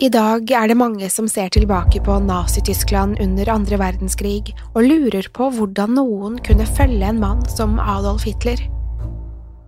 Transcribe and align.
I 0.00 0.08
dag 0.08 0.48
er 0.56 0.70
det 0.70 0.78
mange 0.80 1.10
som 1.12 1.26
ser 1.28 1.50
tilbake 1.52 2.00
på 2.00 2.14
Nazi-Tyskland 2.24 3.18
under 3.20 3.50
andre 3.52 3.76
verdenskrig 3.82 4.54
og 4.70 4.86
lurer 4.86 5.28
på 5.36 5.50
hvordan 5.52 5.92
noen 5.98 6.38
kunne 6.40 6.64
følge 6.64 7.04
en 7.04 7.20
mann 7.20 7.42
som 7.52 7.74
Adolf 7.76 8.24
Hitler. 8.24 8.62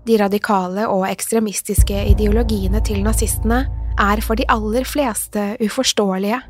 De 0.09 0.17
radikale 0.17 0.87
og 0.89 1.05
ekstremistiske 1.11 2.07
ideologiene 2.15 2.81
til 2.81 3.05
nazistene 3.05 3.61
er 4.01 4.25
for 4.25 4.41
de 4.41 4.49
aller 4.49 4.89
fleste 4.89 5.51
uforståelige. 5.61 6.41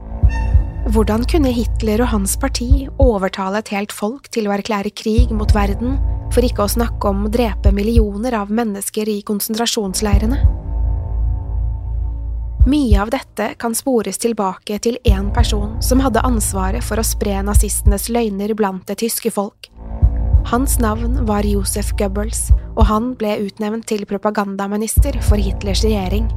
Hvordan 0.95 1.27
kunne 1.27 1.51
Hitler 1.51 2.07
og 2.07 2.13
hans 2.15 2.39
parti 2.39 2.87
overtale 3.03 3.67
et 3.67 3.75
helt 3.75 3.91
folk 3.91 4.31
til 4.31 4.47
å 4.47 4.55
erklære 4.61 4.95
krig 4.95 5.35
mot 5.35 5.59
verden, 5.59 5.99
for 6.31 6.47
ikke 6.47 6.69
å 6.69 6.75
snakke 6.79 7.11
om 7.11 7.27
å 7.27 7.35
drepe 7.35 7.75
millioner 7.75 8.39
av 8.47 8.55
mennesker 8.63 9.11
i 9.11 9.25
konsentrasjonsleirene? 9.27 10.62
Mye 12.67 13.03
av 13.03 13.11
dette 13.11 13.55
kan 13.59 13.75
spores 13.75 14.21
tilbake 14.23 14.77
til 14.79 14.99
én 15.03 15.33
person 15.35 15.81
som 15.83 15.99
hadde 15.99 16.23
ansvaret 16.23 16.85
for 16.87 17.01
å 17.01 17.05
spre 17.07 17.41
nazistenes 17.43 18.07
løgner 18.07 18.55
blant 18.55 18.87
det 18.87 19.01
tyske 19.03 19.33
folk. 19.35 19.67
Hans 20.47 20.77
navn 20.79 21.25
var 21.27 21.43
Josef 21.43 21.91
Goebbels, 21.99 22.53
og 22.77 22.87
han 22.87 23.13
ble 23.19 23.35
utnevnt 23.49 23.89
til 23.91 24.07
propagandaminister 24.07 25.19
for 25.27 25.43
Hitlers 25.43 25.83
regjering. 25.83 26.31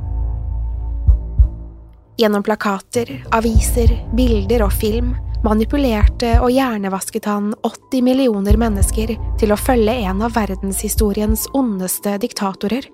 Gjennom 2.18 2.42
plakater, 2.48 3.12
aviser, 3.36 3.94
bilder 4.18 4.66
og 4.66 4.74
film 4.74 5.14
manipulerte 5.46 6.40
og 6.42 6.50
hjernevasket 6.56 7.28
han 7.30 7.54
80 7.62 8.02
millioner 8.06 8.58
mennesker 8.58 9.14
til 9.38 9.54
å 9.54 9.60
følge 9.60 9.94
en 10.10 10.26
av 10.26 10.34
verdenshistoriens 10.34 11.46
ondeste 11.54 12.18
diktatorer. 12.24 12.88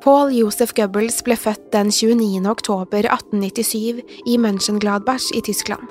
Paul 0.00 0.30
Josef 0.32 0.70
Goebbels 0.72 1.18
ble 1.26 1.34
født 1.36 1.66
den 1.74 1.90
29. 1.92 2.40
oktober 2.48 3.04
1897 3.04 4.00
i 4.32 4.38
Mönchengladbach 4.40 5.26
i 5.36 5.42
Tyskland. 5.44 5.90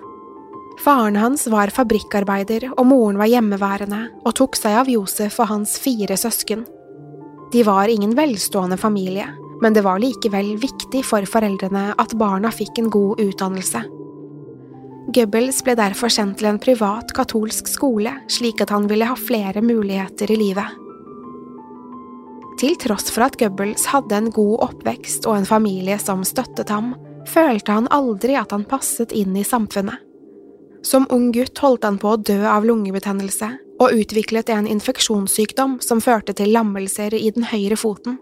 Faren 0.81 1.19
hans 1.19 1.45
var 1.51 1.69
fabrikkarbeider, 1.69 2.71
og 2.71 2.87
moren 2.89 3.19
var 3.21 3.29
hjemmeværende 3.29 3.99
og 4.23 4.33
tok 4.39 4.57
seg 4.57 4.79
av 4.81 4.89
Josef 4.89 5.37
og 5.43 5.51
hans 5.51 5.75
fire 5.83 6.17
søsken. 6.17 6.65
De 7.53 7.61
var 7.67 7.93
ingen 7.93 8.17
velstående 8.17 8.79
familie, 8.81 9.27
men 9.61 9.77
det 9.77 9.85
var 9.85 10.01
likevel 10.01 10.55
viktig 10.57 11.05
for 11.05 11.29
foreldrene 11.29 11.91
at 11.93 12.17
barna 12.17 12.49
fikk 12.49 12.81
en 12.81 12.89
god 12.89 13.21
utdannelse. 13.21 13.85
Goebbels 15.13 15.61
ble 15.65 15.77
derfor 15.77 16.09
sendt 16.09 16.41
til 16.41 16.49
en 16.49 16.61
privat 16.61 17.13
katolsk 17.13 17.69
skole, 17.69 18.17
slik 18.25 18.65
at 18.65 18.73
han 18.73 18.89
ville 18.89 19.05
ha 19.05 19.17
flere 19.17 19.61
muligheter 19.61 20.33
i 20.33 20.41
livet. 20.47 20.88
Til 22.59 22.75
tross 22.75 23.07
for 23.13 23.23
at 23.23 23.37
Goebbels 23.39 23.85
hadde 23.93 24.17
en 24.17 24.29
god 24.35 24.57
oppvekst 24.65 25.23
og 25.29 25.37
en 25.39 25.47
familie 25.47 25.95
som 26.01 26.25
støttet 26.27 26.71
ham, 26.73 26.91
følte 27.29 27.71
han 27.71 27.87
aldri 27.93 28.35
at 28.35 28.51
han 28.51 28.65
passet 28.67 29.13
inn 29.15 29.37
i 29.39 29.45
samfunnet. 29.47 29.95
Som 30.83 31.07
ung 31.11 31.29
gutt 31.35 31.59
holdt 31.63 31.87
han 31.87 31.99
på 31.99 32.13
å 32.13 32.19
dø 32.19 32.39
av 32.47 32.67
lungebetennelse, 32.67 33.49
og 33.79 33.95
utviklet 33.95 34.51
en 34.51 34.67
infeksjonssykdom 34.67 35.77
som 35.83 36.03
førte 36.03 36.35
til 36.35 36.51
lammelser 36.51 37.15
i 37.15 37.29
den 37.35 37.47
høyre 37.47 37.79
foten. 37.79 38.19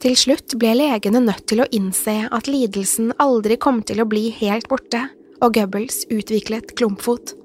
Til 0.00 0.16
slutt 0.16 0.56
ble 0.60 0.72
legene 0.76 1.20
nødt 1.24 1.44
til 1.48 1.62
å 1.64 1.68
innse 1.72 2.16
at 2.32 2.48
lidelsen 2.48 3.12
aldri 3.20 3.56
kom 3.60 3.82
til 3.84 4.00
å 4.00 4.08
bli 4.08 4.30
helt 4.40 4.68
borte, 4.72 5.06
og 5.44 5.56
Goebbels 5.56 6.06
utviklet 6.12 6.72
klumpfot. 6.78 7.36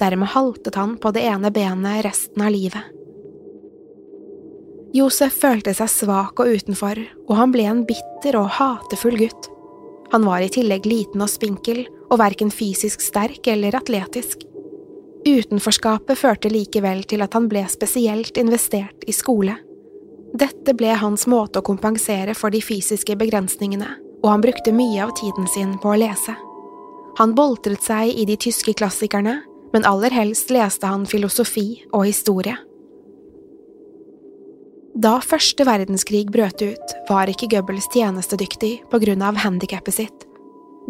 Dermed 0.00 0.32
haltet 0.34 0.76
han 0.76 0.98
på 1.00 1.12
det 1.16 1.24
ene 1.28 1.52
benet 1.52 2.04
resten 2.04 2.44
av 2.44 2.52
livet. 2.52 2.84
Josef 4.92 5.38
følte 5.40 5.72
seg 5.72 5.88
svak 5.88 6.40
og 6.42 6.52
utenfor, 6.52 6.98
og 7.28 7.34
han 7.38 7.52
ble 7.54 7.64
en 7.68 7.82
bitter 7.88 8.36
og 8.36 8.50
hatefull 8.58 9.16
gutt. 9.20 9.48
Han 10.12 10.26
var 10.28 10.44
i 10.44 10.50
tillegg 10.52 10.84
liten 10.84 11.24
og 11.24 11.30
spinkel, 11.32 11.86
og 12.12 12.18
verken 12.20 12.50
fysisk 12.52 13.00
sterk 13.00 13.48
eller 13.48 13.78
atletisk. 13.78 14.42
Utenforskapet 15.24 16.18
førte 16.18 16.50
likevel 16.52 17.06
til 17.08 17.24
at 17.24 17.32
han 17.32 17.46
ble 17.48 17.62
spesielt 17.72 18.36
investert 18.36 19.06
i 19.08 19.14
skole. 19.16 19.54
Dette 20.36 20.74
ble 20.76 20.92
hans 21.00 21.24
måte 21.28 21.60
å 21.60 21.64
kompensere 21.64 22.34
for 22.36 22.52
de 22.52 22.60
fysiske 22.64 23.16
begrensningene, 23.20 23.88
og 24.22 24.28
han 24.28 24.44
brukte 24.44 24.74
mye 24.76 25.06
av 25.06 25.14
tiden 25.16 25.48
sin 25.48 25.78
på 25.80 25.92
å 25.92 26.00
lese. 26.02 26.34
Han 27.16 27.32
boltret 27.36 27.84
seg 27.84 28.12
i 28.12 28.26
de 28.28 28.36
tyske 28.40 28.74
klassikerne, 28.76 29.38
men 29.72 29.88
aller 29.88 30.12
helst 30.12 30.52
leste 30.52 30.88
han 30.88 31.08
filosofi 31.08 31.84
og 31.92 32.04
historie. 32.08 32.58
Da 34.92 35.14
første 35.24 35.64
verdenskrig 35.64 36.26
brøt 36.28 36.60
ut, 36.60 36.94
var 37.08 37.30
ikke 37.30 37.48
Goebbels 37.54 37.88
tjenestedyktig 37.94 38.74
på 38.92 39.00
grunn 39.00 39.22
av 39.24 39.38
handikappet 39.40 39.96
sitt. 39.96 40.26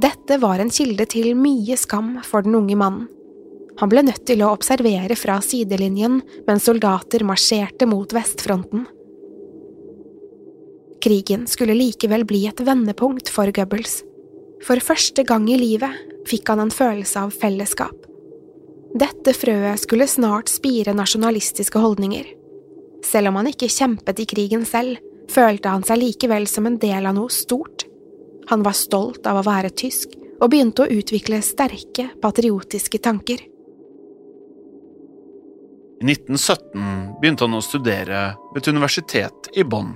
Dette 0.03 0.39
var 0.43 0.59
en 0.59 0.73
kilde 0.73 1.07
til 1.07 1.37
mye 1.39 1.77
skam 1.79 2.17
for 2.27 2.43
den 2.43 2.57
unge 2.59 2.79
mannen. 2.79 3.07
Han 3.81 3.89
ble 3.89 4.03
nødt 4.05 4.27
til 4.29 4.43
å 4.45 4.51
observere 4.53 5.15
fra 5.17 5.39
sidelinjen 5.41 6.19
mens 6.49 6.67
soldater 6.69 7.23
marsjerte 7.25 7.87
mot 7.89 8.11
vestfronten. 8.13 8.85
Krigen 11.03 11.47
skulle 11.51 11.79
likevel 11.79 12.27
bli 12.29 12.45
et 12.51 12.61
vendepunkt 12.63 13.31
for 13.33 13.55
Goebbels. 13.55 14.03
For 14.67 14.83
første 14.83 15.25
gang 15.27 15.49
i 15.51 15.59
livet 15.59 15.95
fikk 16.29 16.53
han 16.53 16.67
en 16.67 16.75
følelse 16.75 17.25
av 17.25 17.33
fellesskap. 17.35 17.97
Dette 18.99 19.33
frøet 19.35 19.81
skulle 19.87 20.11
snart 20.11 20.53
spire 20.53 20.93
nasjonalistiske 20.95 21.81
holdninger. 21.81 22.27
Selv 23.13 23.29
om 23.29 23.37
han 23.41 23.51
ikke 23.51 23.69
kjempet 23.69 24.23
i 24.23 24.29
krigen 24.29 24.65
selv, 24.65 24.97
følte 25.33 25.73
han 25.73 25.85
seg 25.85 26.01
likevel 26.01 26.47
som 26.49 26.67
en 26.69 26.79
del 26.81 27.07
av 27.09 27.17
noe 27.17 27.33
stort. 27.33 27.85
Han 28.49 28.65
var 28.65 28.77
stolt 28.77 29.27
av 29.29 29.41
å 29.41 29.47
være 29.47 29.73
tysk 29.77 30.17
og 30.43 30.51
begynte 30.51 30.85
å 30.85 30.91
utvikle 30.91 31.43
sterke, 31.45 32.09
patriotiske 32.23 32.99
tanker. 33.05 33.43
I 36.03 36.07
1917 36.09 37.21
begynte 37.21 37.47
han 37.47 37.55
å 37.55 37.63
studere 37.63 38.23
ved 38.51 38.63
et 38.63 38.73
universitet 38.73 39.53
i 39.55 39.63
Bonn. 39.63 39.93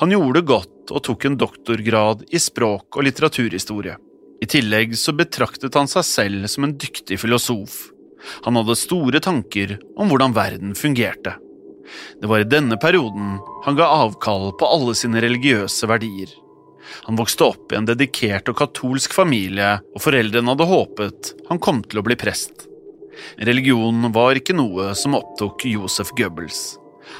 Han 0.00 0.14
gjorde 0.14 0.38
det 0.38 0.48
godt 0.48 0.94
og 0.94 1.02
tok 1.04 1.26
en 1.28 1.36
doktorgrad 1.36 2.24
i 2.32 2.40
språk- 2.40 2.96
og 2.96 3.04
litteraturhistorie. 3.04 3.98
I 4.40 4.46
tillegg 4.48 4.94
så 4.96 5.12
betraktet 5.18 5.76
han 5.76 5.90
seg 5.90 6.06
selv 6.06 6.48
som 6.48 6.64
en 6.64 6.76
dyktig 6.78 7.18
filosof. 7.20 7.76
Han 8.46 8.56
hadde 8.56 8.78
store 8.78 9.20
tanker 9.20 9.76
om 9.98 10.08
hvordan 10.08 10.32
verden 10.38 10.72
fungerte. 10.78 11.34
Det 12.20 12.28
var 12.30 12.42
i 12.42 12.48
denne 12.48 12.78
perioden 12.80 13.38
han 13.64 13.78
ga 13.78 13.88
avkall 14.04 14.52
på 14.58 14.68
alle 14.68 14.94
sine 14.98 15.22
religiøse 15.24 15.88
verdier. 15.90 16.30
Han 17.04 17.18
vokste 17.18 17.44
opp 17.44 17.72
i 17.72 17.78
en 17.78 17.88
dedikert 17.88 18.48
og 18.48 18.58
katolsk 18.60 19.12
familie, 19.16 19.76
og 19.94 20.02
foreldrene 20.02 20.54
hadde 20.54 20.68
håpet 20.70 21.32
han 21.50 21.60
kom 21.62 21.82
til 21.84 22.00
å 22.00 22.06
bli 22.06 22.16
prest. 22.18 22.64
Religion 23.44 24.10
var 24.14 24.38
ikke 24.38 24.56
noe 24.56 24.92
som 24.96 25.16
opptok 25.18 25.66
Josef 25.68 26.14
Goebbels. 26.16 26.78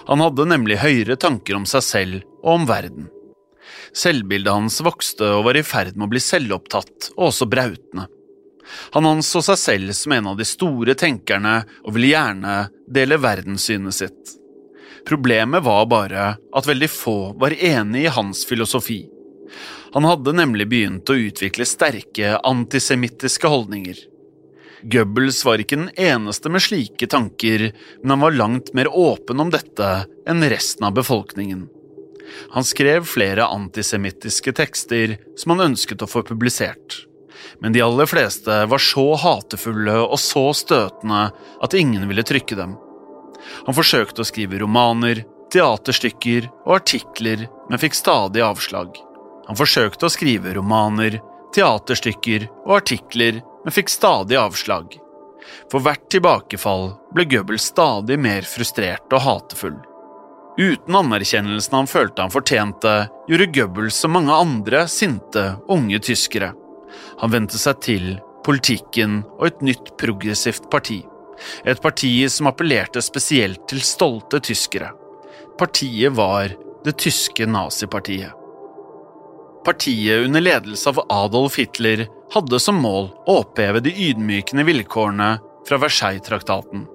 Han 0.08 0.22
hadde 0.22 0.48
nemlig 0.48 0.80
høyere 0.82 1.18
tanker 1.20 1.58
om 1.58 1.66
seg 1.68 1.84
selv 1.84 2.20
og 2.42 2.52
om 2.54 2.68
verden. 2.68 3.08
Selvbildet 3.96 4.52
hans 4.52 4.78
vokste 4.84 5.26
og 5.38 5.46
var 5.48 5.58
i 5.58 5.64
ferd 5.66 5.96
med 5.96 6.08
å 6.08 6.12
bli 6.12 6.22
selvopptatt 6.22 7.12
og 7.16 7.28
også 7.30 7.48
brautende. 7.50 8.06
Han 8.92 9.08
anså 9.08 9.40
seg 9.44 9.60
selv 9.60 9.94
som 9.96 10.12
en 10.12 10.28
av 10.32 10.36
de 10.38 10.46
store 10.48 10.94
tenkerne 10.98 11.62
og 11.84 11.94
ville 11.96 12.12
gjerne 12.12 12.58
dele 12.84 13.20
verdenssynet 13.20 13.96
sitt. 13.96 14.37
Problemet 15.08 15.64
var 15.64 15.86
bare 15.88 16.24
at 16.36 16.66
veldig 16.68 16.90
få 16.92 17.16
var 17.40 17.54
enig 17.56 18.02
i 18.04 18.12
hans 18.12 18.42
filosofi. 18.46 19.06
Han 19.94 20.04
hadde 20.04 20.34
nemlig 20.36 20.66
begynt 20.68 21.08
å 21.08 21.16
utvikle 21.16 21.64
sterke 21.64 22.34
antisemittiske 22.44 23.48
holdninger. 23.48 23.96
Goebbels 24.82 25.40
var 25.48 25.62
ikke 25.62 25.78
den 25.80 25.88
eneste 25.96 26.52
med 26.52 26.62
slike 26.62 27.08
tanker, 27.10 27.70
men 28.02 28.12
han 28.14 28.22
var 28.26 28.36
langt 28.36 28.74
mer 28.76 28.90
åpen 28.92 29.40
om 29.40 29.50
dette 29.50 29.88
enn 30.28 30.44
resten 30.52 30.84
av 30.86 30.92
befolkningen. 30.98 31.64
Han 32.52 32.66
skrev 32.68 33.08
flere 33.08 33.46
antisemittiske 33.48 34.52
tekster 34.60 35.16
som 35.40 35.54
han 35.54 35.70
ønsket 35.70 36.04
å 36.04 36.10
få 36.10 36.20
publisert, 36.28 36.98
men 37.64 37.72
de 37.72 37.80
aller 37.82 38.10
fleste 38.10 38.60
var 38.68 38.84
så 38.84 39.06
hatefulle 39.24 39.96
og 40.04 40.20
så 40.20 40.50
støtende 40.52 41.30
at 41.64 41.78
ingen 41.80 42.04
ville 42.12 42.26
trykke 42.28 42.60
dem. 42.60 42.76
Han 43.66 43.76
forsøkte 43.76 44.24
å 44.24 44.28
skrive 44.28 44.60
romaner, 44.62 45.24
teaterstykker 45.52 46.48
og 46.66 46.74
artikler, 46.80 47.46
men 47.70 47.80
fikk 47.80 47.96
stadig 47.96 48.44
avslag. 48.44 48.96
Han 49.48 49.56
forsøkte 49.56 50.08
å 50.08 50.12
skrive 50.12 50.52
romaner, 50.58 51.20
teaterstykker 51.56 52.48
og 52.66 52.74
artikler, 52.82 53.42
men 53.64 53.74
fikk 53.74 53.92
stadig 53.92 54.36
avslag. 54.40 54.98
For 55.72 55.80
hvert 55.84 56.08
tilbakefall 56.12 56.90
ble 57.14 57.24
Goebbels 57.30 57.70
stadig 57.72 58.18
mer 58.20 58.44
frustrert 58.48 59.12
og 59.16 59.24
hatefull. 59.24 59.78
Uten 60.58 60.96
anerkjennelsen 60.98 61.76
han 61.78 61.88
følte 61.88 62.24
han 62.24 62.34
fortjente, 62.34 62.94
gjorde 63.30 63.50
Goebbels 63.54 64.00
som 64.02 64.16
mange 64.16 64.34
andre 64.34 64.84
sinte, 64.90 65.52
unge 65.70 66.00
tyskere. 66.02 66.50
Han 67.22 67.32
vendte 67.32 67.60
seg 67.60 67.78
til 67.84 68.08
politikken 68.44 69.22
og 69.38 69.46
et 69.50 69.62
nytt 69.64 69.94
progressivt 70.00 70.66
parti. 70.72 71.02
Et 71.64 71.80
parti 71.82 72.12
som 72.30 72.50
appellerte 72.50 73.02
spesielt 73.04 73.66
til 73.70 73.82
stolte 73.84 74.40
tyskere. 74.44 74.90
Partiet 75.58 76.14
var 76.14 76.52
det 76.84 76.96
tyske 77.02 77.46
nazipartiet. 77.46 78.34
Partiet 79.66 80.24
under 80.24 80.40
ledelse 80.40 80.88
av 80.88 81.02
Adolf 81.12 81.58
Hitler 81.58 82.06
hadde 82.32 82.60
som 82.62 82.78
mål 82.80 83.10
å 83.26 83.40
oppheve 83.42 83.82
de 83.84 83.92
ydmykende 83.92 84.64
vilkårene 84.68 85.32
fra 85.68 85.80
Versailles-traktaten. 85.82 86.86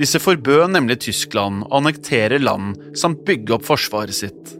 Disse 0.00 0.20
forbød 0.22 0.70
nemlig 0.72 1.02
Tyskland 1.04 1.66
å 1.66 1.80
annektere 1.80 2.38
land 2.40 2.78
samt 2.96 3.26
bygge 3.28 3.58
opp 3.58 3.66
forsvaret 3.68 4.16
sitt. 4.16 4.54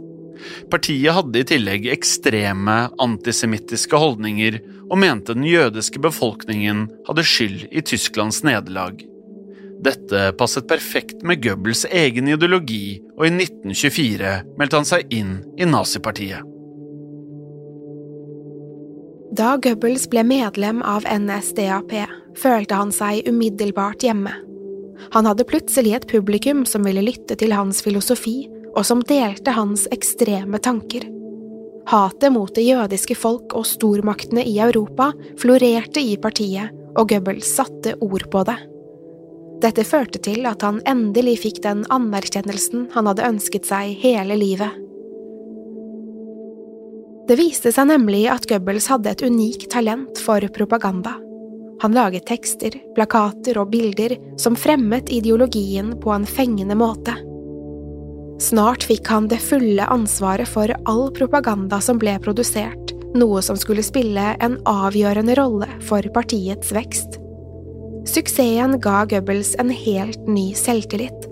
Partiet 0.71 1.15
hadde 1.17 1.41
i 1.41 1.49
tillegg 1.49 1.89
ekstreme 1.95 2.77
antisemittiske 3.03 3.99
holdninger 3.99 4.59
og 4.87 4.99
mente 5.01 5.35
den 5.35 5.47
jødiske 5.49 6.03
befolkningen 6.03 6.87
hadde 7.09 7.25
skyld 7.27 7.69
i 7.71 7.83
Tysklands 7.87 8.43
nederlag. 8.47 9.01
Dette 9.85 10.33
passet 10.39 10.67
perfekt 10.69 11.23
med 11.27 11.43
Goebbels 11.45 11.85
egen 11.91 12.29
ideologi, 12.33 13.01
og 13.19 13.27
i 13.29 13.33
1924 13.35 14.35
meldte 14.57 14.81
han 14.81 14.89
seg 14.89 15.13
inn 15.13 15.39
i 15.61 15.69
nazipartiet. 15.69 16.45
Da 19.37 19.57
Goebbels 19.61 20.07
ble 20.09 20.23
medlem 20.25 20.81
av 20.87 21.05
NSDAP, 21.05 21.93
følte 22.41 22.79
han 22.79 22.93
seg 22.95 23.27
umiddelbart 23.29 24.07
hjemme. 24.07 24.33
Han 25.13 25.29
hadde 25.29 25.45
plutselig 25.49 25.93
et 25.99 26.07
publikum 26.09 26.65
som 26.69 26.87
ville 26.87 27.05
lytte 27.05 27.37
til 27.37 27.53
hans 27.53 27.83
filosofi, 27.85 28.47
og 28.77 28.85
som 28.85 29.03
delte 29.05 29.53
hans 29.57 29.85
ekstreme 29.93 30.61
tanker. 30.63 31.05
Hatet 31.87 32.33
mot 32.35 32.51
det 32.55 32.65
jødiske 32.67 33.15
folk 33.19 33.55
og 33.57 33.67
stormaktene 33.69 34.43
i 34.45 34.57
Europa 34.63 35.13
florerte 35.41 36.01
i 36.03 36.17
partiet, 36.21 36.73
og 36.97 37.13
Goebbels 37.13 37.51
satte 37.59 37.95
ord 38.01 38.25
på 38.33 38.43
det. 38.49 38.57
Dette 39.63 39.87
førte 39.89 40.21
til 40.21 40.45
at 40.49 40.65
han 40.67 40.83
endelig 40.89 41.39
fikk 41.47 41.63
den 41.65 41.85
anerkjennelsen 41.93 42.91
han 42.93 43.09
hadde 43.09 43.29
ønsket 43.29 43.69
seg 43.69 43.95
hele 44.03 44.37
livet. 44.37 44.83
Det 47.27 47.39
viste 47.41 47.73
seg 47.75 47.89
nemlig 47.91 48.27
at 48.31 48.47
Goebbels 48.47 48.87
hadde 48.93 49.11
et 49.11 49.25
unikt 49.27 49.71
talent 49.73 50.21
for 50.23 50.45
propaganda. 50.55 51.17
Han 51.83 51.97
laget 51.97 52.29
tekster, 52.29 52.77
plakater 52.95 53.59
og 53.61 53.73
bilder 53.73 54.15
som 54.41 54.57
fremmet 54.57 55.11
ideologien 55.13 55.97
på 56.01 56.13
en 56.15 56.29
fengende 56.29 56.77
måte. 56.79 57.17
Snart 58.41 58.85
fikk 58.85 59.09
han 59.09 59.29
det 59.33 59.41
fulle 59.43 59.85
ansvaret 59.89 60.49
for 60.49 60.71
all 60.85 61.09
propaganda 61.17 61.81
som 61.81 61.99
ble 62.01 62.15
produsert, 62.23 62.93
noe 63.17 63.43
som 63.43 63.59
skulle 63.59 63.85
spille 63.85 64.35
en 64.45 64.59
avgjørende 64.69 65.37
rolle 65.41 65.69
for 65.89 66.05
partiets 66.15 66.73
vekst. 66.77 67.19
Suksessen 68.07 68.81
ga 68.81 69.05
Goebbels 69.05 69.57
en 69.59 69.71
helt 69.71 70.29
ny 70.29 70.55
selvtillit. 70.55 71.27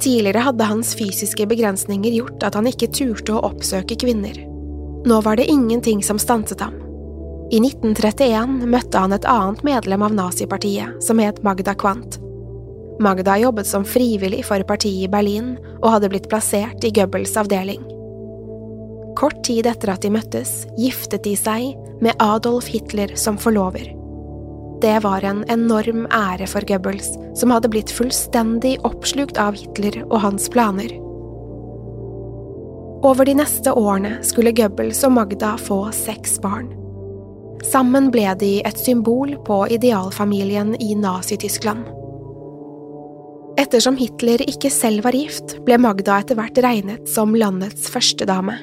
Tidligere 0.00 0.38
hadde 0.38 0.64
hans 0.64 0.94
fysiske 0.96 1.46
begrensninger 1.46 2.16
gjort 2.16 2.42
at 2.42 2.56
han 2.56 2.66
ikke 2.68 2.88
turte 2.96 3.36
å 3.36 3.44
oppsøke 3.50 3.98
kvinner. 4.00 4.38
Nå 5.04 5.20
var 5.20 5.36
det 5.36 5.50
ingenting 5.52 6.02
som 6.02 6.18
stanset 6.18 6.64
ham. 6.64 6.74
I 7.52 7.60
1931 7.60 8.64
møtte 8.72 8.98
han 8.98 9.12
et 9.12 9.26
annet 9.28 9.60
medlem 9.66 10.02
av 10.02 10.14
nazipartiet, 10.16 10.96
som 11.04 11.20
het 11.20 11.42
Magda 11.44 11.74
Quant. 11.76 12.16
Magda 13.04 13.36
jobbet 13.38 13.68
som 13.68 13.84
frivillig 13.84 14.44
for 14.48 14.64
partiet 14.64 15.04
i 15.04 15.10
Berlin 15.10 15.58
og 15.82 15.90
hadde 15.92 16.08
blitt 16.12 16.30
plassert 16.32 16.86
i 16.86 16.92
Goebbels 16.94 17.36
avdeling. 17.36 17.82
Kort 19.18 19.44
tid 19.46 19.68
etter 19.70 19.92
at 19.92 20.02
de 20.02 20.10
møttes, 20.14 20.64
giftet 20.80 21.26
de 21.26 21.36
seg 21.38 21.76
med 22.02 22.16
Adolf 22.22 22.70
Hitler 22.72 23.12
som 23.20 23.36
forlover. 23.38 23.92
Det 24.84 24.98
var 25.00 25.24
en 25.24 25.38
enorm 25.48 26.02
ære 26.12 26.44
for 26.44 26.60
Goebbels, 26.68 27.06
som 27.40 27.54
hadde 27.54 27.70
blitt 27.72 27.88
fullstendig 27.88 28.74
oppslukt 28.84 29.38
av 29.40 29.56
Hitler 29.56 30.02
og 30.10 30.18
hans 30.20 30.50
planer. 30.52 30.92
Over 33.00 33.24
de 33.24 33.36
neste 33.38 33.72
årene 33.72 34.18
skulle 34.28 34.52
Goebbels 34.52 35.00
og 35.08 35.14
Magda 35.16 35.54
få 35.56 35.78
seks 35.96 36.36
barn. 36.44 36.68
Sammen 37.64 38.10
ble 38.12 38.26
de 38.36 38.58
et 38.60 38.84
symbol 38.84 39.32
på 39.48 39.62
idealfamilien 39.72 40.76
i 40.76 40.92
Nazi-Tyskland. 41.00 41.88
Ettersom 43.56 43.96
Hitler 43.96 44.44
ikke 44.44 44.68
selv 44.68 45.08
var 45.08 45.16
gift, 45.16 45.62
ble 45.64 45.80
Magda 45.80 46.20
etter 46.20 46.36
hvert 46.36 46.60
regnet 46.60 47.08
som 47.08 47.32
landets 47.32 47.88
førstedame. 47.88 48.60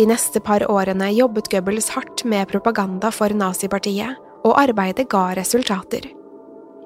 De 0.00 0.10
neste 0.10 0.42
par 0.42 0.66
årene 0.66 1.14
jobbet 1.14 1.54
Goebbels 1.54 1.94
hardt 1.94 2.26
med 2.26 2.50
propaganda 2.50 3.14
for 3.14 3.30
nazipartiet, 3.30 4.25
og 4.46 4.54
arbeidet 4.60 5.08
ga 5.10 5.32
resultater. 5.36 6.06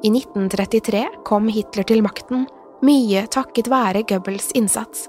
I 0.01 0.09
1933 0.09 1.05
kom 1.29 1.49
Hitler 1.53 1.85
til 1.85 2.03
makten, 2.03 2.47
mye 2.83 3.27
takket 3.29 3.69
være 3.69 4.07
Goebbels 4.09 4.49
innsats. 4.57 5.09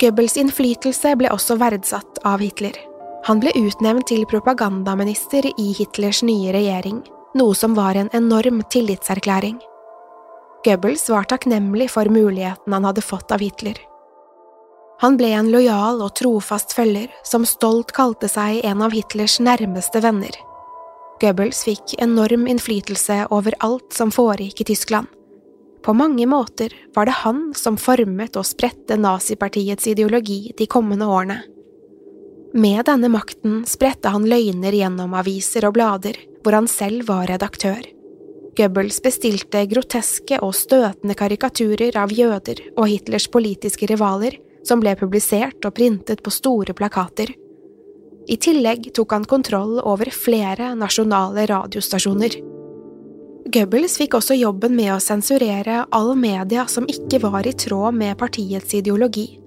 Goebbels 0.00 0.38
innflytelse 0.40 1.12
ble 1.20 1.28
også 1.34 1.58
verdsatt 1.60 2.22
av 2.24 2.40
Hitler. 2.40 2.76
Han 3.28 3.42
ble 3.42 3.52
utnevnt 3.58 4.08
til 4.08 4.24
propagandaminister 4.30 5.50
i 5.50 5.66
Hitlers 5.76 6.22
nye 6.24 6.54
regjering, 6.54 7.02
noe 7.36 7.56
som 7.58 7.74
var 7.76 7.98
en 7.98 8.08
enorm 8.16 8.62
tillitserklæring. 8.72 9.58
Goebbels 10.64 11.04
var 11.12 11.28
takknemlig 11.28 11.90
for 11.92 12.08
muligheten 12.10 12.72
han 12.72 12.88
hadde 12.88 13.04
fått 13.04 13.34
av 13.34 13.44
Hitler. 13.44 13.76
Han 15.02 15.18
ble 15.18 15.30
en 15.36 15.50
lojal 15.52 16.00
og 16.02 16.16
trofast 16.18 16.72
følger 16.74 17.12
som 17.26 17.44
stolt 17.46 17.92
kalte 17.94 18.30
seg 18.30 18.64
en 18.66 18.80
av 18.82 18.94
Hitlers 18.96 19.38
nærmeste 19.38 20.02
venner. 20.02 20.34
Goebbels 21.20 21.64
fikk 21.66 21.96
enorm 21.98 22.46
innflytelse 22.46 23.26
over 23.34 23.54
alt 23.64 23.92
som 23.92 24.12
foregikk 24.14 24.60
i 24.62 24.68
Tyskland. 24.70 25.06
På 25.82 25.94
mange 25.94 26.26
måter 26.26 26.74
var 26.94 27.06
det 27.06 27.20
han 27.22 27.52
som 27.56 27.78
formet 27.78 28.36
og 28.36 28.46
spredte 28.46 28.98
nazipartiets 28.98 29.86
ideologi 29.86 30.52
de 30.58 30.66
kommende 30.66 31.06
årene. 31.06 31.38
Med 32.54 32.84
denne 32.88 33.10
makten 33.12 33.62
spredte 33.68 34.10
han 34.12 34.26
løgner 34.28 34.74
gjennom 34.74 35.14
aviser 35.18 35.66
og 35.68 35.74
blader, 35.76 36.16
hvor 36.42 36.56
han 36.56 36.68
selv 36.70 37.06
var 37.10 37.26
redaktør. 37.28 37.82
Goebbels 38.58 38.98
bestilte 39.04 39.62
groteske 39.70 40.40
og 40.42 40.54
støtende 40.56 41.14
karikaturer 41.18 41.98
av 42.00 42.14
jøder 42.14 42.62
og 42.76 42.88
Hitlers 42.90 43.28
politiske 43.30 43.86
rivaler, 43.86 44.38
som 44.66 44.82
ble 44.82 44.96
publisert 44.98 45.62
og 45.66 45.76
printet 45.76 46.24
på 46.24 46.32
store 46.34 46.74
plakater. 46.74 47.30
I 48.28 48.36
tillegg 48.36 48.90
tok 48.94 49.12
han 49.16 49.24
kontroll 49.24 49.78
over 49.80 50.10
flere 50.12 50.74
nasjonale 50.76 51.46
radiostasjoner. 51.48 52.34
Goebbels 53.48 53.94
fikk 53.96 54.18
også 54.18 54.36
jobben 54.36 54.74
med 54.76 54.92
å 54.92 55.00
sensurere 55.00 55.86
all 55.96 56.12
media 56.20 56.66
som 56.68 56.84
ikke 56.84 57.22
var 57.24 57.48
i 57.48 57.54
tråd 57.56 57.96
med 57.96 58.18
partiets 58.20 58.76
ideologi. 58.76 59.40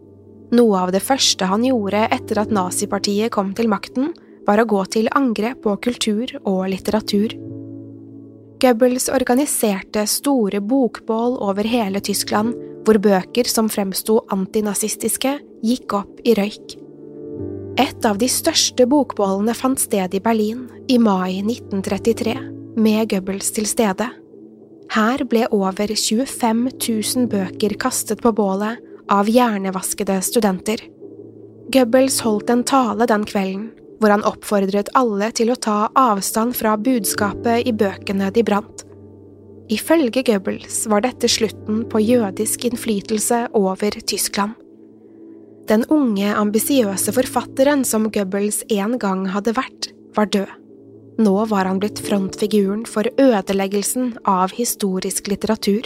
Noe 0.57 0.81
av 0.81 0.89
det 0.95 1.03
første 1.05 1.45
han 1.45 1.63
gjorde 1.67 2.07
etter 2.09 2.41
at 2.41 2.51
nazipartiet 2.51 3.31
kom 3.31 3.53
til 3.55 3.69
makten, 3.71 4.09
var 4.47 4.57
å 4.57 4.65
gå 4.65 4.81
til 4.89 5.11
angrep 5.13 5.61
på 5.61 5.77
kultur 5.85 6.33
og 6.41 6.65
litteratur. 6.73 7.37
Goebbels 8.61 9.07
organiserte 9.13 10.07
store 10.09 10.59
bokbål 10.61 11.37
over 11.45 11.69
hele 11.69 12.01
Tyskland 12.01 12.57
hvor 12.85 12.97
bøker 12.97 13.45
som 13.45 13.69
fremsto 13.69 14.23
antinazistiske, 14.33 15.37
gikk 15.61 16.01
opp 16.01 16.25
i 16.25 16.33
røyk. 16.37 16.80
Et 17.79 18.05
av 18.05 18.17
de 18.19 18.27
største 18.27 18.83
bokbålene 18.89 19.53
fant 19.55 19.79
sted 19.79 20.11
i 20.15 20.19
Berlin 20.23 20.65
i 20.91 20.97
mai 20.99 21.39
1933, 21.39 22.33
med 22.75 23.09
Goebbels 23.13 23.53
til 23.55 23.67
stede. 23.69 24.09
Her 24.91 25.23
ble 25.23 25.45
over 25.55 25.93
25 25.95 26.65
000 26.67 27.29
bøker 27.31 27.77
kastet 27.79 28.19
på 28.23 28.33
bålet 28.35 28.81
av 29.11 29.29
hjernevaskede 29.31 30.17
studenter. 30.25 30.83
Goebbels 31.71 32.19
holdt 32.25 32.51
en 32.51 32.65
tale 32.67 33.07
den 33.07 33.23
kvelden, 33.23 33.69
hvor 34.01 34.11
han 34.11 34.25
oppfordret 34.27 34.91
alle 34.97 35.29
til 35.31 35.53
å 35.53 35.59
ta 35.61 35.85
avstand 35.95 36.57
fra 36.57 36.75
budskapet 36.75 37.69
i 37.69 37.71
bøkene 37.71 38.33
de 38.35 38.43
brant. 38.43 38.83
Ifølge 39.71 40.25
Goebbels 40.27 40.83
var 40.91 41.05
dette 41.05 41.29
slutten 41.31 41.85
på 41.87 42.03
jødisk 42.03 42.67
innflytelse 42.67 43.45
over 43.55 43.95
Tyskland. 44.03 44.57
Den 45.69 45.85
unge, 45.93 46.31
ambisiøse 46.33 47.13
forfatteren 47.15 47.85
som 47.87 48.09
Goebbels 48.11 48.63
en 48.73 48.97
gang 49.01 49.27
hadde 49.33 49.53
vært, 49.57 49.91
var 50.17 50.31
død. 50.33 50.57
Nå 51.21 51.33
var 51.51 51.67
han 51.67 51.79
blitt 51.81 51.99
frontfiguren 52.01 52.85
for 52.89 53.05
ødeleggelsen 53.19 54.15
av 54.27 54.53
historisk 54.55 55.27
litteratur. 55.29 55.85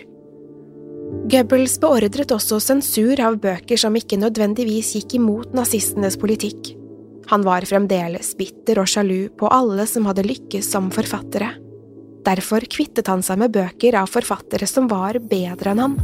Goebbels 1.29 1.75
beordret 1.82 2.32
også 2.34 2.60
sensur 2.63 3.20
av 3.22 3.38
bøker 3.41 3.79
som 3.79 3.96
ikke 3.98 4.20
nødvendigvis 4.22 4.94
gikk 4.98 5.17
imot 5.20 5.53
nazistenes 5.58 6.17
politikk. 6.22 6.74
Han 7.32 7.46
var 7.46 7.65
fremdeles 7.65 8.36
bitter 8.38 8.79
og 8.82 8.89
sjalu 8.89 9.32
på 9.38 9.50
alle 9.50 9.88
som 9.89 10.05
hadde 10.10 10.27
lykkes 10.27 10.70
som 10.72 10.91
forfattere. 10.94 11.51
Derfor 12.25 12.65
kvittet 12.70 13.10
han 13.10 13.25
seg 13.25 13.41
med 13.41 13.53
bøker 13.53 13.98
av 14.00 14.10
forfattere 14.10 14.70
som 14.70 14.89
var 14.89 15.20
bedre 15.22 15.74
enn 15.74 15.84
han. 15.84 15.98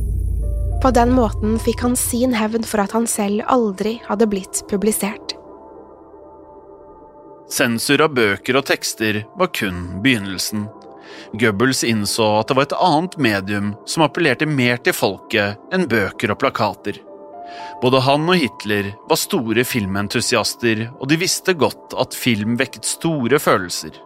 På 0.82 0.92
den 0.92 1.12
måten 1.14 1.60
fikk 1.62 1.84
han 1.86 1.96
sin 1.96 2.34
hevn 2.34 2.64
for 2.66 2.82
at 2.82 2.96
han 2.96 3.06
selv 3.10 3.46
aldri 3.54 4.00
hadde 4.08 4.26
blitt 4.32 4.64
publisert. 4.70 5.36
Sensur 7.52 8.02
av 8.02 8.16
bøker 8.16 8.58
og 8.58 8.66
tekster 8.66 9.22
var 9.38 9.52
kun 9.54 10.02
begynnelsen. 10.02 10.66
Goebbels 11.38 11.84
innså 11.84 12.26
at 12.40 12.50
det 12.50 12.58
var 12.58 12.70
et 12.70 12.78
annet 12.80 13.18
medium 13.22 13.72
som 13.86 14.08
appellerte 14.08 14.48
mer 14.50 14.82
til 14.82 14.96
folket 14.98 15.74
enn 15.76 15.86
bøker 15.92 16.34
og 16.34 16.42
plakater. 16.42 16.98
Både 17.82 18.02
han 18.08 18.26
og 18.32 18.40
Hitler 18.40 18.94
var 19.10 19.20
store 19.20 19.66
filmentusiaster, 19.68 20.88
og 20.98 21.10
de 21.12 21.20
visste 21.20 21.54
godt 21.54 21.94
at 22.00 22.16
film 22.18 22.56
vekket 22.58 22.88
store 22.88 23.42
følelser. 23.44 23.98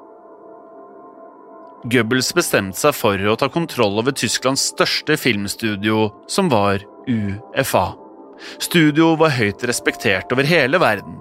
Goebbels 1.85 2.31
bestemte 2.33 2.79
seg 2.79 2.95
for 2.97 3.21
å 3.29 3.35
ta 3.37 3.49
kontroll 3.53 3.99
over 4.01 4.15
Tysklands 4.17 4.63
største 4.71 5.17
filmstudio, 5.21 6.09
som 6.27 6.49
var 6.49 6.81
UFA. 7.05 7.85
Studioet 8.57 9.19
var 9.21 9.35
høyt 9.37 9.63
respektert 9.69 10.33
over 10.33 10.47
hele 10.49 10.81
verden. 10.81 11.19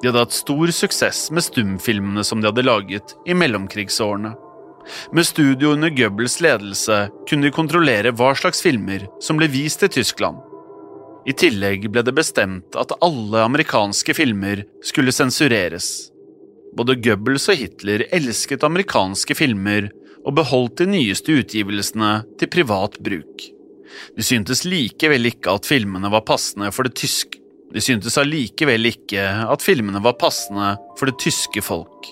De 0.00 0.08
hadde 0.08 0.22
hatt 0.24 0.32
stor 0.32 0.72
suksess 0.72 1.26
med 1.36 1.44
stumfilmene 1.44 2.24
som 2.24 2.40
de 2.40 2.48
hadde 2.48 2.64
laget 2.64 3.12
i 3.28 3.36
mellomkrigsårene. 3.36 4.32
Med 5.12 5.28
studio 5.28 5.74
under 5.74 5.92
Goebbels 5.92 6.38
ledelse 6.40 7.02
kunne 7.28 7.50
de 7.50 7.54
kontrollere 7.54 8.14
hva 8.16 8.32
slags 8.38 8.64
filmer 8.64 9.04
som 9.20 9.36
ble 9.36 9.50
vist 9.52 9.84
i 9.84 9.90
Tyskland. 9.92 10.40
I 11.28 11.36
tillegg 11.36 11.84
ble 11.92 12.02
det 12.06 12.16
bestemt 12.16 12.78
at 12.80 12.96
alle 13.04 13.44
amerikanske 13.44 14.16
filmer 14.16 14.64
skulle 14.80 15.12
sensureres. 15.12 16.09
Både 16.76 16.96
Goebbels 17.02 17.48
og 17.50 17.58
Hitler 17.58 18.06
elsket 18.14 18.64
amerikanske 18.66 19.34
filmer 19.34 19.88
og 20.20 20.36
beholdt 20.36 20.82
de 20.82 20.90
nyeste 20.90 21.34
utgivelsene 21.40 22.20
til 22.38 22.50
privat 22.52 22.98
bruk. 23.02 23.46
De 24.16 24.24
syntes 24.24 24.62
likevel 24.68 25.30
ikke 25.32 25.54
at 25.56 25.66
filmene 25.66 26.10
var 26.12 26.26
passende 26.28 26.70
for 26.74 26.86
det 26.86 26.96
tyske 27.00 27.38
De 27.70 27.78
syntes 27.78 28.16
allikevel 28.18 28.88
ikke 28.88 29.22
at 29.46 29.62
filmene 29.62 30.00
var 30.02 30.16
passende 30.18 30.72
for 30.98 31.06
det 31.06 31.20
tyske 31.22 31.62
folk. 31.62 32.08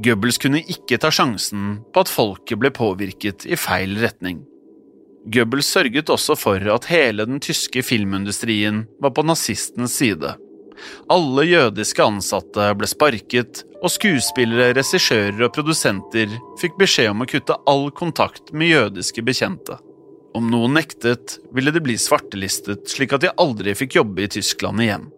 Goebbels 0.00 0.38
kunne 0.40 0.62
ikke 0.64 0.96
ta 0.96 1.10
sjansen 1.12 1.82
på 1.92 2.04
at 2.04 2.08
folket 2.08 2.56
ble 2.56 2.70
påvirket 2.72 3.44
i 3.44 3.58
feil 3.60 3.98
retning. 4.00 4.38
Goebbels 5.28 5.68
sørget 5.68 6.08
også 6.10 6.38
for 6.40 6.72
at 6.72 6.88
hele 6.88 7.26
den 7.28 7.42
tyske 7.44 7.84
filmindustrien 7.84 8.86
var 9.04 9.12
på 9.12 9.26
nazistens 9.28 9.98
side. 10.00 10.32
Alle 11.12 11.44
jødiske 11.46 12.04
ansatte 12.04 12.68
ble 12.78 12.88
sparket, 12.90 13.64
og 13.82 13.90
skuespillere, 13.90 14.72
regissører 14.78 15.40
og 15.42 15.54
produsenter 15.56 16.30
fikk 16.60 16.76
beskjed 16.78 17.10
om 17.12 17.24
å 17.24 17.28
kutte 17.28 17.58
all 17.68 17.88
kontakt 17.96 18.52
med 18.54 18.70
jødiske 18.70 19.24
bekjente. 19.26 19.78
Om 20.32 20.46
noen 20.48 20.78
nektet, 20.78 21.36
ville 21.52 21.74
de 21.74 21.82
bli 21.84 21.98
svartelistet 22.00 22.86
slik 22.88 23.12
at 23.12 23.24
de 23.24 23.34
aldri 23.42 23.74
fikk 23.76 23.98
jobbe 23.98 24.24
i 24.24 24.30
Tyskland 24.32 24.80
igjen. 24.80 25.10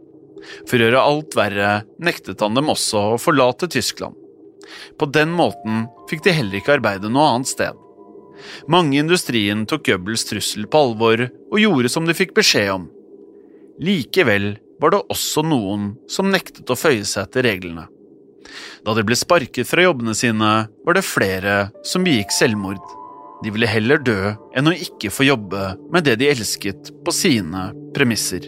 For 0.68 0.76
å 0.76 0.88
gjøre 0.88 1.04
alt 1.04 1.36
verre 1.38 1.70
nektet 2.02 2.42
han 2.44 2.56
dem 2.56 2.72
også 2.72 3.04
å 3.14 3.20
forlate 3.20 3.70
Tyskland. 3.70 4.16
På 4.98 5.06
den 5.06 5.32
måten 5.36 5.86
fikk 6.10 6.24
de 6.24 6.34
heller 6.34 6.58
ikke 6.58 6.78
arbeide 6.78 7.12
noe 7.12 7.30
annet 7.34 7.52
sted. 7.52 7.78
Mange 8.68 8.96
i 8.96 9.00
industrien 9.02 9.62
tok 9.68 9.86
Goebbels 9.86 10.26
trussel 10.28 10.66
på 10.70 10.80
alvor 10.88 11.28
og 11.28 11.60
gjorde 11.60 11.92
som 11.92 12.08
de 12.08 12.16
fikk 12.16 12.34
beskjed 12.36 12.72
om. 12.74 12.88
Likevel 13.84 14.54
var 14.80 14.94
det 14.94 15.04
også 15.12 15.44
noen 15.46 15.92
som 16.10 16.30
nektet 16.32 16.70
å 16.70 16.78
føye 16.78 17.04
seg 17.06 17.26
etter 17.26 17.46
reglene. 17.46 17.86
Da 18.84 18.94
de 18.96 19.04
ble 19.06 19.16
sparket 19.16 19.68
fra 19.68 19.84
jobbene 19.86 20.14
sine, 20.16 20.50
var 20.84 20.96
det 20.96 21.06
flere 21.06 21.54
som 21.86 22.04
begikk 22.06 22.34
selvmord. 22.34 22.82
De 23.44 23.52
ville 23.52 23.68
heller 23.68 24.00
dø 24.00 24.34
enn 24.56 24.70
å 24.70 24.76
ikke 24.76 25.12
få 25.12 25.26
jobbe 25.28 25.72
med 25.92 26.06
det 26.06 26.18
de 26.20 26.28
elsket, 26.32 26.92
på 27.04 27.12
sine 27.12 27.70
premisser. 27.96 28.46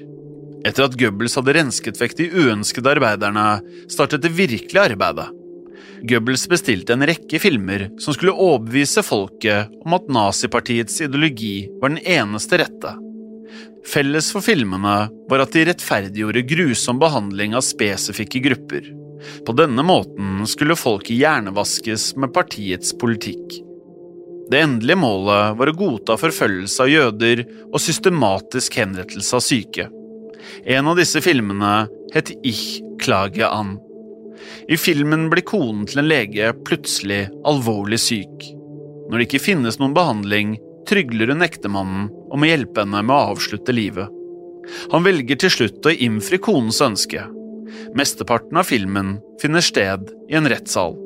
Etter 0.66 0.86
at 0.86 0.96
Goebbels 0.98 1.36
hadde 1.38 1.54
rensket 1.56 1.98
vekk 2.00 2.16
de 2.18 2.28
uønskede 2.32 2.96
arbeiderne, 2.96 3.48
startet 3.92 4.24
det 4.24 4.32
virkelige 4.34 4.86
arbeidet. 4.92 5.28
Goebbels 6.06 6.44
bestilte 6.50 6.94
en 6.94 7.06
rekke 7.08 7.38
filmer 7.40 7.86
som 8.02 8.14
skulle 8.14 8.34
overbevise 8.34 9.04
folket 9.06 9.72
om 9.84 9.96
at 9.96 10.10
nazipartiets 10.12 11.00
ideologi 11.04 11.68
var 11.80 11.94
den 11.94 12.02
eneste 12.02 12.60
rette. 12.60 12.92
Felles 13.86 14.32
for 14.34 14.42
filmene 14.42 14.96
var 15.30 15.42
at 15.44 15.54
de 15.54 15.66
rettferdiggjorde 15.68 16.42
grusom 16.50 16.98
behandling 16.98 17.54
av 17.54 17.62
spesifikke 17.62 18.42
grupper. 18.42 18.88
På 19.46 19.54
denne 19.56 19.82
måten 19.86 20.42
skulle 20.50 20.76
folket 20.78 21.16
hjernevaskes 21.20 22.10
med 22.18 22.34
partiets 22.34 22.92
politikk. 22.98 23.60
Det 24.50 24.60
endelige 24.62 24.98
målet 24.98 25.56
var 25.58 25.70
å 25.70 25.76
godta 25.78 26.16
forfølgelse 26.18 26.82
av 26.84 26.90
jøder 26.90 27.42
og 27.72 27.80
systematisk 27.82 28.76
henrettelse 28.78 29.38
av 29.38 29.42
syke. 29.42 29.88
En 30.66 30.90
av 30.90 30.98
disse 30.98 31.22
filmene 31.22 31.86
het 32.14 32.30
Ich 32.46 32.82
klage 33.02 33.46
an. 33.46 33.76
I 34.70 34.76
filmen 34.78 35.28
blir 35.30 35.46
konen 35.46 35.86
til 35.86 36.02
en 36.02 36.10
lege 36.10 36.52
plutselig 36.66 37.26
alvorlig 37.46 37.98
syk. 38.02 38.46
Når 39.06 39.18
det 39.18 39.26
ikke 39.28 39.42
finnes 39.42 39.78
noen 39.80 39.94
behandling, 39.96 40.56
trygler 40.86 41.32
hun 41.32 41.46
ektemannen 41.46 42.08
om 42.32 42.42
å 42.42 42.50
hjelpe 42.50 42.82
henne 42.84 43.02
med 43.02 43.14
å 43.14 43.32
avslutte 43.32 43.74
livet. 43.74 44.12
Han 44.92 45.06
velger 45.06 45.38
til 45.40 45.52
slutt 45.52 45.86
å 45.86 45.94
innfri 45.94 46.40
konens 46.42 46.82
ønske. 46.82 47.22
Mesteparten 47.96 48.58
av 48.58 48.68
filmen 48.68 49.16
finner 49.42 49.64
sted 49.64 50.10
i 50.30 50.38
en 50.38 50.48
rettssal. 50.50 50.96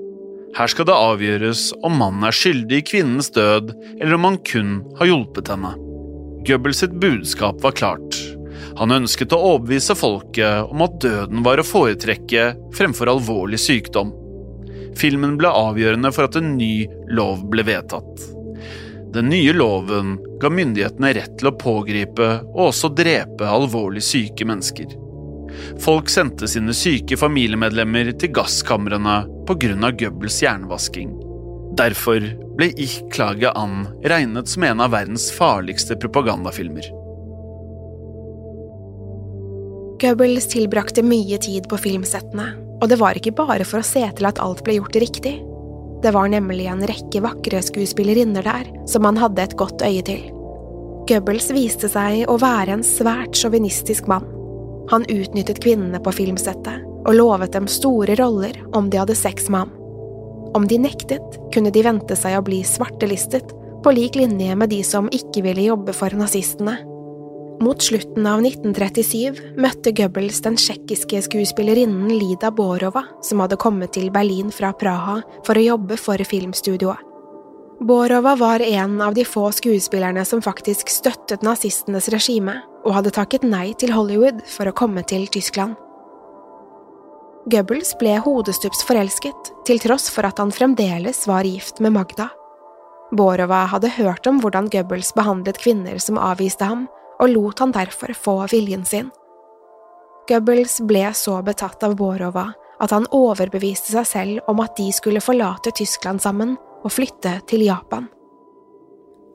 Her 0.56 0.70
skal 0.70 0.88
det 0.88 0.96
avgjøres 0.96 1.68
om 1.86 1.94
mannen 2.00 2.26
er 2.26 2.34
skyldig 2.34 2.80
i 2.80 2.86
kvinnens 2.92 3.30
død, 3.36 3.70
eller 4.00 4.16
om 4.16 4.26
han 4.26 4.40
kun 4.46 4.72
har 4.98 5.10
hjulpet 5.10 5.52
henne. 5.52 5.76
Goebbels 6.48 6.80
sitt 6.82 6.96
budskap 7.02 7.60
var 7.62 7.76
klart. 7.76 8.18
Han 8.80 8.94
ønsket 8.94 9.34
å 9.36 9.42
overbevise 9.52 9.94
folket 9.98 10.72
om 10.72 10.82
at 10.84 10.98
døden 11.04 11.44
var 11.46 11.60
å 11.60 11.66
foretrekke 11.66 12.50
fremfor 12.76 13.12
alvorlig 13.12 13.60
sykdom. 13.62 14.14
Filmen 14.98 15.36
ble 15.38 15.52
avgjørende 15.54 16.10
for 16.14 16.26
at 16.26 16.38
en 16.40 16.54
ny 16.58 16.88
lov 17.12 17.44
ble 17.52 17.64
vedtatt. 17.68 18.39
Den 19.14 19.28
nye 19.28 19.52
loven 19.52 20.18
ga 20.40 20.50
myndighetene 20.50 21.12
rett 21.16 21.38
til 21.40 21.50
å 21.50 21.56
pågripe 21.58 22.28
og 22.52 22.68
også 22.68 22.92
drepe 22.94 23.48
alvorlig 23.48 24.02
syke 24.06 24.46
mennesker. 24.46 24.92
Folk 25.82 26.10
sendte 26.12 26.46
sine 26.48 26.74
syke 26.76 27.18
familiemedlemmer 27.18 28.12
til 28.20 28.30
gasskamrene 28.36 29.24
pga. 29.48 29.90
Goebbels 29.90 30.38
hjernevasking. 30.44 31.10
Derfor 31.78 32.22
ble 32.58 32.70
Ich 32.78 33.00
Klage 33.10 33.50
An 33.58 33.88
regnet 34.06 34.48
som 34.48 34.62
en 34.66 34.82
av 34.84 34.94
verdens 34.94 35.26
farligste 35.34 35.98
propagandafilmer. 35.98 36.86
Goebbels 40.00 40.46
tilbrakte 40.54 41.02
mye 41.04 41.36
tid 41.42 41.66
på 41.68 41.82
filmsettene, 41.82 42.52
og 42.80 42.88
det 42.88 43.02
var 43.02 43.18
ikke 43.18 43.34
bare 43.36 43.66
for 43.66 43.82
å 43.82 43.86
se 43.86 44.06
til 44.16 44.30
at 44.30 44.40
alt 44.40 44.62
ble 44.64 44.78
gjort 44.78 45.02
riktig. 45.02 45.40
Det 46.02 46.12
var 46.16 46.30
nemlig 46.32 46.66
en 46.70 46.84
rekke 46.88 47.20
vakre 47.24 47.60
skuespillerinner 47.64 48.44
der 48.46 48.68
som 48.88 49.04
han 49.04 49.20
hadde 49.20 49.42
et 49.44 49.56
godt 49.60 49.82
øye 49.84 50.04
til. 50.06 50.22
Goebbels 51.08 51.50
viste 51.52 51.90
seg 51.90 52.24
å 52.30 52.38
være 52.40 52.78
en 52.78 52.84
svært 52.86 53.36
sjåvinistisk 53.36 54.08
mann. 54.10 54.28
Han 54.90 55.04
utnyttet 55.10 55.60
kvinnene 55.62 56.00
på 56.02 56.14
filmsettet 56.14 56.86
og 57.06 57.16
lovet 57.16 57.52
dem 57.54 57.68
store 57.70 58.16
roller 58.20 58.56
om 58.76 58.90
de 58.90 59.00
hadde 59.00 59.16
sex 59.18 59.48
med 59.52 59.66
ham. 59.66 59.76
Om 60.56 60.66
de 60.66 60.80
nektet, 60.82 61.36
kunne 61.54 61.70
de 61.70 61.82
vente 61.86 62.16
seg 62.18 62.38
å 62.38 62.44
bli 62.44 62.62
svartelistet, 62.66 63.52
på 63.84 63.92
lik 63.96 64.16
linje 64.18 64.56
med 64.58 64.72
de 64.72 64.80
som 64.84 65.08
ikke 65.14 65.44
ville 65.46 65.68
jobbe 65.68 65.94
for 65.96 66.12
nazistene. 66.18 66.74
Mot 67.60 67.82
slutten 67.82 68.24
av 68.24 68.40
1937 68.40 69.56
møtte 69.60 69.90
Goebbels 69.92 70.38
den 70.40 70.54
tsjekkiske 70.56 71.18
skuespillerinnen 71.26 72.08
Lida 72.08 72.48
Borova, 72.56 73.02
som 73.20 73.42
hadde 73.44 73.58
kommet 73.60 73.92
til 73.92 74.06
Berlin 74.14 74.48
fra 74.48 74.70
Praha 74.72 75.18
for 75.44 75.60
å 75.60 75.64
jobbe 75.66 75.98
for 76.00 76.22
filmstudioet. 76.24 77.02
Borova 77.84 78.32
var 78.40 78.64
en 78.64 78.94
av 79.04 79.12
de 79.16 79.26
få 79.28 79.50
skuespillerne 79.52 80.24
som 80.28 80.40
faktisk 80.40 80.88
støttet 80.88 81.44
nazistenes 81.44 82.08
regime, 82.12 82.54
og 82.84 82.96
hadde 82.96 83.12
takket 83.12 83.44
nei 83.44 83.74
til 83.76 83.92
Hollywood 83.92 84.40
for 84.48 84.68
å 84.68 84.74
komme 84.76 85.04
til 85.04 85.26
Tyskland. 85.28 85.76
Goebbels 87.52 87.92
ble 88.00 88.14
hodestups 88.24 88.80
forelsket, 88.88 89.50
til 89.68 89.82
tross 89.84 90.08
for 90.12 90.28
at 90.28 90.40
han 90.40 90.52
fremdeles 90.52 91.26
var 91.28 91.44
gift 91.48 91.80
med 91.84 91.92
Magda. 91.92 92.30
Borova 93.12 93.66
hadde 93.72 93.92
hørt 93.98 94.24
om 94.32 94.40
hvordan 94.40 94.72
Goebbels 94.72 95.12
behandlet 95.16 95.60
kvinner 95.60 96.00
som 96.00 96.20
avviste 96.20 96.64
ham, 96.64 96.88
og 97.20 97.32
lot 97.34 97.60
han 97.62 97.74
derfor 97.76 98.14
få 98.16 98.36
viljen 98.50 98.84
sin. 98.88 99.10
Goebbels 100.28 100.78
ble 100.86 101.08
så 101.16 101.40
betatt 101.42 101.82
av 101.84 101.96
Borova 101.98 102.50
at 102.80 102.94
han 102.94 103.08
overbeviste 103.12 103.92
seg 103.92 104.06
selv 104.08 104.50
om 104.50 104.62
at 104.64 104.76
de 104.78 104.88
skulle 104.94 105.22
forlate 105.24 105.72
Tyskland 105.76 106.22
sammen 106.22 106.56
og 106.80 106.94
flytte 106.94 107.40
til 107.50 107.66
Japan. 107.66 108.08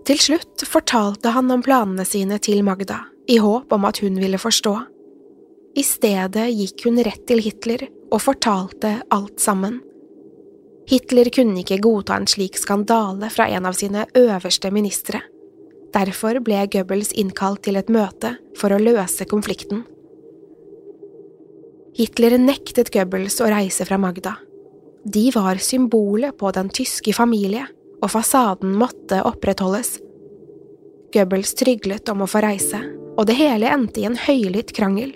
Til 0.05 0.21
slutt 0.21 0.65
fortalte 0.69 1.33
han 1.33 1.49
om 1.53 1.63
planene 1.65 2.05
sine 2.05 2.37
til 2.41 2.61
Magda, 2.65 2.99
i 3.27 3.39
håp 3.41 3.73
om 3.73 3.87
at 3.89 4.01
hun 4.03 4.17
ville 4.21 4.37
forstå. 4.41 4.75
I 5.75 5.83
stedet 5.83 6.45
gikk 6.53 6.85
hun 6.85 7.01
rett 7.03 7.25
til 7.27 7.41
Hitler 7.43 7.87
og 8.11 8.21
fortalte 8.23 8.99
alt 9.13 9.41
sammen. 9.41 9.81
Hitler 10.89 11.31
kunne 11.33 11.63
ikke 11.63 11.81
godta 11.81 12.19
en 12.19 12.29
slik 12.29 12.59
skandale 12.61 13.31
fra 13.33 13.49
en 13.49 13.65
av 13.65 13.77
sine 13.77 14.05
øverste 14.15 14.69
ministre. 14.71 15.23
Derfor 15.95 16.41
ble 16.43 16.65
Goebbels 16.67 17.13
innkalt 17.15 17.61
til 17.63 17.79
et 17.79 17.91
møte 17.93 18.33
for 18.59 18.75
å 18.75 18.81
løse 18.81 19.27
konflikten. 19.31 19.85
Hitler 21.95 22.35
nektet 22.41 22.91
Goebbels 22.91 23.39
å 23.39 23.47
reise 23.47 23.87
fra 23.87 23.99
Magda. 24.01 24.33
De 25.05 25.29
var 25.31 25.61
symbolet 25.63 26.35
på 26.35 26.51
den 26.51 26.67
tyske 26.73 27.13
familie, 27.15 27.63
og 28.03 28.11
fasaden 28.11 28.73
måtte 28.75 29.21
opprettholdes. 29.23 29.93
Goebbels 31.15 31.53
tryglet 31.55 32.11
om 32.11 32.25
å 32.25 32.27
få 32.27 32.41
reise, 32.43 32.81
og 33.15 33.29
det 33.29 33.37
hele 33.39 33.69
endte 33.71 34.01
i 34.01 34.09
en 34.09 34.19
høylytt 34.19 34.73
krangel. 34.75 35.13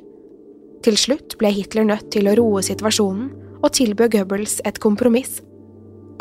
Til 0.86 0.96
slutt 0.96 1.36
ble 1.42 1.52
Hitler 1.52 1.90
nødt 1.90 2.08
til 2.16 2.30
å 2.32 2.38
roe 2.40 2.64
situasjonen 2.64 3.34
og 3.60 3.74
tilbød 3.76 4.14
Goebbels 4.16 4.62
et 4.64 4.80
kompromiss. 4.80 5.42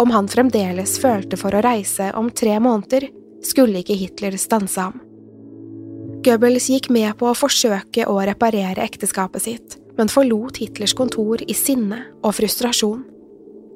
Om 0.03 0.11
han 0.11 0.27
fremdeles 0.31 0.97
følte 0.99 1.39
for 1.39 1.55
å 1.55 1.63
reise 1.63 2.11
om 2.19 2.33
tre 2.35 2.59
måneder, 2.63 3.07
skulle 3.45 3.83
ikke 3.83 3.97
Hitler 3.99 4.37
stanse 4.41 4.89
ham. 4.89 4.99
Goebbels 6.25 6.67
gikk 6.73 6.89
med 6.91 7.15
på 7.21 7.29
å 7.31 7.37
forsøke 7.37 8.07
å 8.11 8.19
reparere 8.27 8.83
ekteskapet 8.85 9.45
sitt, 9.45 9.77
men 9.99 10.11
forlot 10.11 10.59
Hitlers 10.63 10.95
kontor 10.99 11.43
i 11.47 11.55
sinne 11.57 12.03
og 12.23 12.35
frustrasjon. 12.39 13.05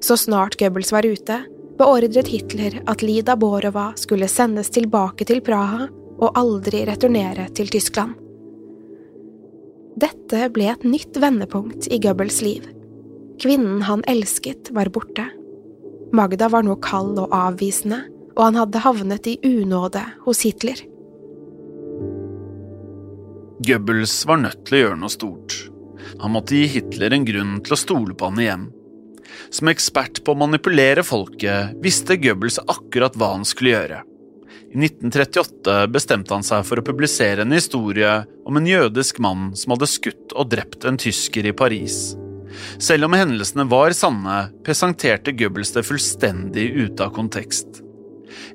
Så 0.03 0.19
snart 0.19 0.59
Goebbels 0.59 0.91
var 0.95 1.07
ute, 1.07 1.39
beordret 1.79 2.31
Hitler 2.31 2.81
at 2.91 3.03
Lida 3.07 3.37
Borova 3.39 3.93
skulle 3.99 4.29
sendes 4.31 4.73
tilbake 4.75 5.27
til 5.29 5.43
Praha 5.45 5.87
og 6.23 6.39
aldri 6.39 6.85
returnere 6.87 7.49
til 7.57 7.71
Tyskland. 7.73 8.19
Dette 10.03 10.49
ble 10.55 10.71
et 10.73 10.85
nytt 10.89 11.19
vendepunkt 11.21 11.87
i 11.93 11.99
Goebbels 12.03 12.41
liv. 12.43 12.67
Kvinnen 13.43 13.83
han 13.87 14.05
elsket, 14.11 14.71
var 14.75 14.91
borte. 14.95 15.27
Magda 16.13 16.49
var 16.53 16.65
nå 16.67 16.77
kald 16.85 17.19
og 17.21 17.33
avvisende, 17.35 18.03
og 18.37 18.43
han 18.47 18.59
hadde 18.61 18.83
havnet 18.85 19.29
i 19.31 19.39
unåde 19.45 20.03
hos 20.25 20.43
Hitler. 20.47 20.81
Goebbels 23.63 24.15
var 24.27 24.41
nødt 24.43 24.65
til 24.67 24.79
å 24.79 24.81
gjøre 24.87 25.01
noe 25.03 25.13
stort. 25.13 25.59
Han 26.23 26.35
måtte 26.35 26.57
gi 26.59 26.71
Hitler 26.75 27.15
en 27.15 27.27
grunn 27.27 27.59
til 27.63 27.77
å 27.77 27.79
stole 27.79 28.17
på 28.19 28.31
han 28.31 28.41
igjen. 28.43 28.65
Som 29.53 29.71
ekspert 29.71 30.23
på 30.25 30.35
å 30.35 30.41
manipulere 30.41 31.05
folket 31.07 31.77
visste 31.85 32.19
Goebbels 32.21 32.59
akkurat 32.63 33.15
hva 33.19 33.37
han 33.37 33.47
skulle 33.49 33.77
gjøre. 33.77 34.01
I 34.73 34.81
1938 34.81 35.77
bestemte 35.93 36.35
han 36.35 36.45
seg 36.47 36.65
for 36.65 36.81
å 36.81 36.87
publisere 36.87 37.45
en 37.45 37.55
historie 37.55 38.11
om 38.49 38.59
en 38.59 38.67
jødisk 38.69 39.21
mann 39.23 39.51
som 39.59 39.77
hadde 39.77 39.91
skutt 39.91 40.33
og 40.33 40.51
drept 40.53 40.89
en 40.89 40.99
tysker 41.01 41.47
i 41.49 41.55
Paris. 41.57 42.17
Selv 42.83 43.07
om 43.07 43.17
hendelsene 43.17 43.69
var 43.69 43.95
sanne, 43.97 44.47
presenterte 44.65 45.37
Goebbels 45.37 45.73
det 45.77 45.87
fullstendig 45.89 46.67
ute 46.83 47.07
av 47.07 47.15
kontekst 47.17 47.83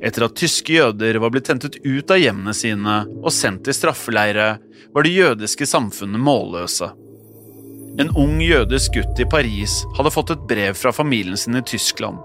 etter 0.01 0.27
at 0.27 0.37
tyske 0.37 0.77
jøder 0.77 1.19
var 1.23 1.33
blitt 1.33 1.49
hentet 1.51 1.79
ut 1.83 2.13
av 2.13 2.21
hjemmene 2.21 2.53
sine 2.55 3.01
og 3.21 3.33
sendt 3.33 3.65
til 3.67 3.77
straffeleire, 3.77 4.55
var 4.93 5.05
det 5.05 5.15
jødiske 5.15 5.67
samfunnet 5.69 6.21
målløse. 6.21 6.91
En 7.97 8.11
ung 8.13 8.39
jødisk 8.41 8.93
gutt 8.93 9.19
i 9.19 9.25
Paris 9.25 9.79
hadde 9.97 10.13
fått 10.13 10.35
et 10.35 10.47
brev 10.49 10.77
fra 10.77 10.93
familien 10.93 11.37
sin 11.37 11.57
i 11.57 11.63
Tyskland. 11.65 12.21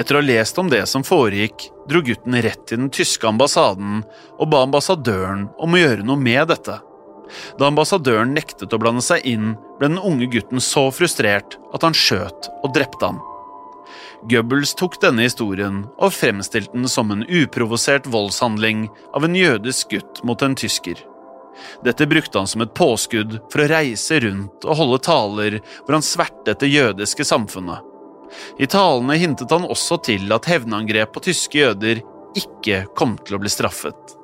Etter 0.00 0.16
å 0.16 0.20
ha 0.22 0.24
lest 0.24 0.58
om 0.62 0.70
det 0.70 0.84
som 0.88 1.04
foregikk, 1.04 1.66
dro 1.90 2.00
gutten 2.06 2.36
rett 2.44 2.62
til 2.70 2.84
den 2.84 2.92
tyske 2.94 3.26
ambassaden 3.28 4.04
og 4.38 4.50
ba 4.52 4.62
ambassadøren 4.64 5.48
om 5.58 5.74
å 5.74 5.80
gjøre 5.82 6.06
noe 6.06 6.22
med 6.22 6.48
dette. 6.52 6.78
Da 7.58 7.68
ambassadøren 7.68 8.32
nektet 8.32 8.72
å 8.72 8.80
blande 8.80 9.04
seg 9.04 9.26
inn, 9.28 9.56
ble 9.76 9.90
den 9.90 10.00
unge 10.00 10.30
gutten 10.32 10.62
så 10.64 10.86
frustrert 10.94 11.58
at 11.74 11.84
han 11.84 11.96
skjøt 11.96 12.48
og 12.62 12.72
drepte 12.76 13.10
ham. 13.10 13.20
Goebbels 14.26 14.74
tok 14.74 14.98
denne 15.02 15.22
historien 15.28 15.84
og 15.96 16.10
fremstilte 16.16 16.74
den 16.74 16.88
som 16.90 17.12
en 17.14 17.22
uprovosert 17.22 18.08
voldshandling 18.10 18.88
av 19.14 19.24
en 19.24 19.36
jødisk 19.38 19.94
gutt 19.94 20.22
mot 20.26 20.42
en 20.42 20.56
tysker. 20.58 20.98
Dette 21.86 22.06
brukte 22.06 22.38
han 22.38 22.50
som 22.50 22.62
et 22.62 22.74
påskudd 22.74 23.38
for 23.52 23.62
å 23.62 23.68
reise 23.70 24.18
rundt 24.22 24.66
og 24.66 24.78
holde 24.78 24.98
taler 25.06 25.58
hvor 25.60 25.96
han 25.96 26.06
svertet 26.06 26.62
det 26.62 26.70
jødiske 26.70 27.26
samfunnet. 27.26 27.84
I 28.58 28.66
talene 28.68 29.16
hintet 29.18 29.50
han 29.54 29.66
også 29.66 30.00
til 30.04 30.32
at 30.34 30.48
hevnangrep 30.50 31.14
på 31.14 31.22
tyske 31.30 31.62
jøder 31.62 32.02
ikke 32.38 32.84
kom 32.98 33.16
til 33.22 33.38
å 33.38 33.42
bli 33.42 33.50
straffet. 33.52 34.16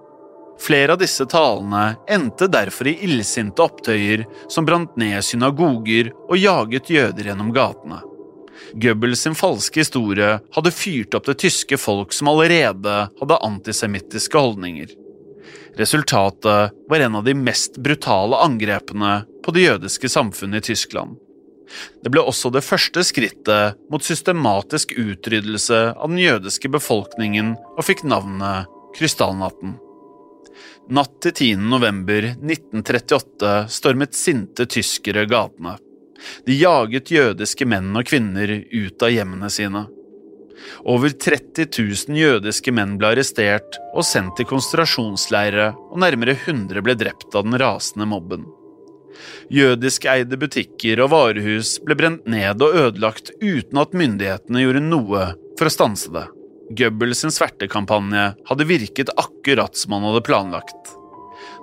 Flere 0.60 0.94
av 0.94 1.00
disse 1.00 1.26
talene 1.30 1.96
endte 2.10 2.46
derfor 2.50 2.90
i 2.90 2.98
illsinte 3.06 3.62
opptøyer 3.64 4.26
som 4.50 4.66
brant 4.66 4.94
ned 5.00 5.22
synagoger 5.26 6.12
og 6.28 6.36
jaget 6.38 6.90
jøder 6.94 7.30
gjennom 7.30 7.50
gatene. 7.54 8.02
Goebbels 8.74 9.20
sin 9.20 9.36
falske 9.38 9.80
historie 9.80 10.38
hadde 10.54 10.74
fyrt 10.74 11.14
opp 11.14 11.28
det 11.28 11.38
tyske 11.44 11.78
folk 11.78 12.12
som 12.12 12.30
allerede 12.32 12.94
hadde 13.20 13.42
antisemittiske 13.46 14.38
holdninger. 14.38 14.90
Resultatet 15.78 16.74
var 16.88 17.00
en 17.00 17.18
av 17.20 17.24
de 17.24 17.34
mest 17.34 17.78
brutale 17.82 18.38
angrepene 18.42 19.22
på 19.44 19.54
det 19.54 19.68
jødiske 19.68 20.08
samfunnet 20.08 20.62
i 20.62 20.72
Tyskland. 20.72 21.16
Det 22.02 22.10
ble 22.12 22.22
også 22.22 22.50
det 22.54 22.64
første 22.66 23.02
skrittet 23.06 23.78
mot 23.90 24.04
systematisk 24.04 24.92
utryddelse 24.98 25.80
av 25.94 26.10
den 26.10 26.20
jødiske 26.22 26.70
befolkningen 26.70 27.54
og 27.74 27.86
fikk 27.86 28.04
navnet 28.06 28.70
Krystallnatten. 28.94 29.78
Natt 30.94 31.16
til 31.24 31.32
10. 31.32 31.64
november 31.72 32.28
1938 32.34 33.54
stormet 33.72 34.14
sinte 34.18 34.68
tyskere 34.70 35.24
gatene. 35.30 35.78
De 36.46 36.56
jaget 36.58 37.12
jødiske 37.12 37.66
menn 37.68 37.92
og 37.96 38.08
kvinner 38.08 38.50
ut 38.72 39.04
av 39.04 39.12
hjemmene 39.12 39.50
sine. 39.52 39.86
Over 40.88 41.12
30 41.12 41.66
000 42.08 42.18
jødiske 42.18 42.72
menn 42.72 42.96
ble 43.00 43.12
arrestert 43.12 43.78
og 43.92 44.04
sendt 44.06 44.38
til 44.38 44.48
konsentrasjonsleire, 44.48 45.72
og 45.92 46.00
nærmere 46.00 46.36
100 46.36 46.84
ble 46.84 46.96
drept 46.98 47.34
av 47.36 47.46
den 47.46 47.58
rasende 47.60 48.08
mobben. 48.08 48.46
Jødiskeide 49.52 50.38
butikker 50.40 51.02
og 51.04 51.12
varehus 51.12 51.76
ble 51.84 51.96
brent 51.98 52.24
ned 52.30 52.62
og 52.64 52.78
ødelagt 52.86 53.30
uten 53.42 53.80
at 53.80 53.94
myndighetene 53.96 54.64
gjorde 54.64 54.82
noe 54.86 55.26
for 55.58 55.68
å 55.68 55.74
stanse 55.74 56.12
det. 56.14 56.24
Goebbels 56.74 57.20
sin 57.22 57.34
svertekampanje 57.34 58.30
hadde 58.48 58.68
virket 58.68 59.12
akkurat 59.20 59.76
som 59.76 59.94
han 59.96 60.06
hadde 60.08 60.24
planlagt. 60.26 60.94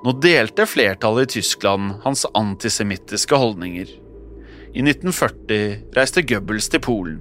Nå 0.06 0.13
delte 0.21 0.67
flertallet 0.69 1.30
i 1.30 1.39
Tyskland 1.39 1.97
hans 2.06 2.24
antisemittiske 2.38 3.38
holdninger. 3.38 3.89
I 4.72 4.80
1940 4.80 5.92
reiste 5.96 6.22
Goebbels 6.24 6.70
til 6.72 6.80
Polen. 6.80 7.18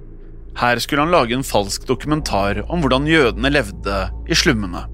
Her 0.55 0.79
skulle 0.79 1.03
han 1.03 1.11
lage 1.11 1.35
en 1.35 1.43
falsk 1.43 1.83
dokumentar 1.87 2.61
om 2.71 2.79
hvordan 2.79 3.09
jødene 3.11 3.51
levde 3.51 3.97
i 4.31 4.35
slummene. 4.39 4.85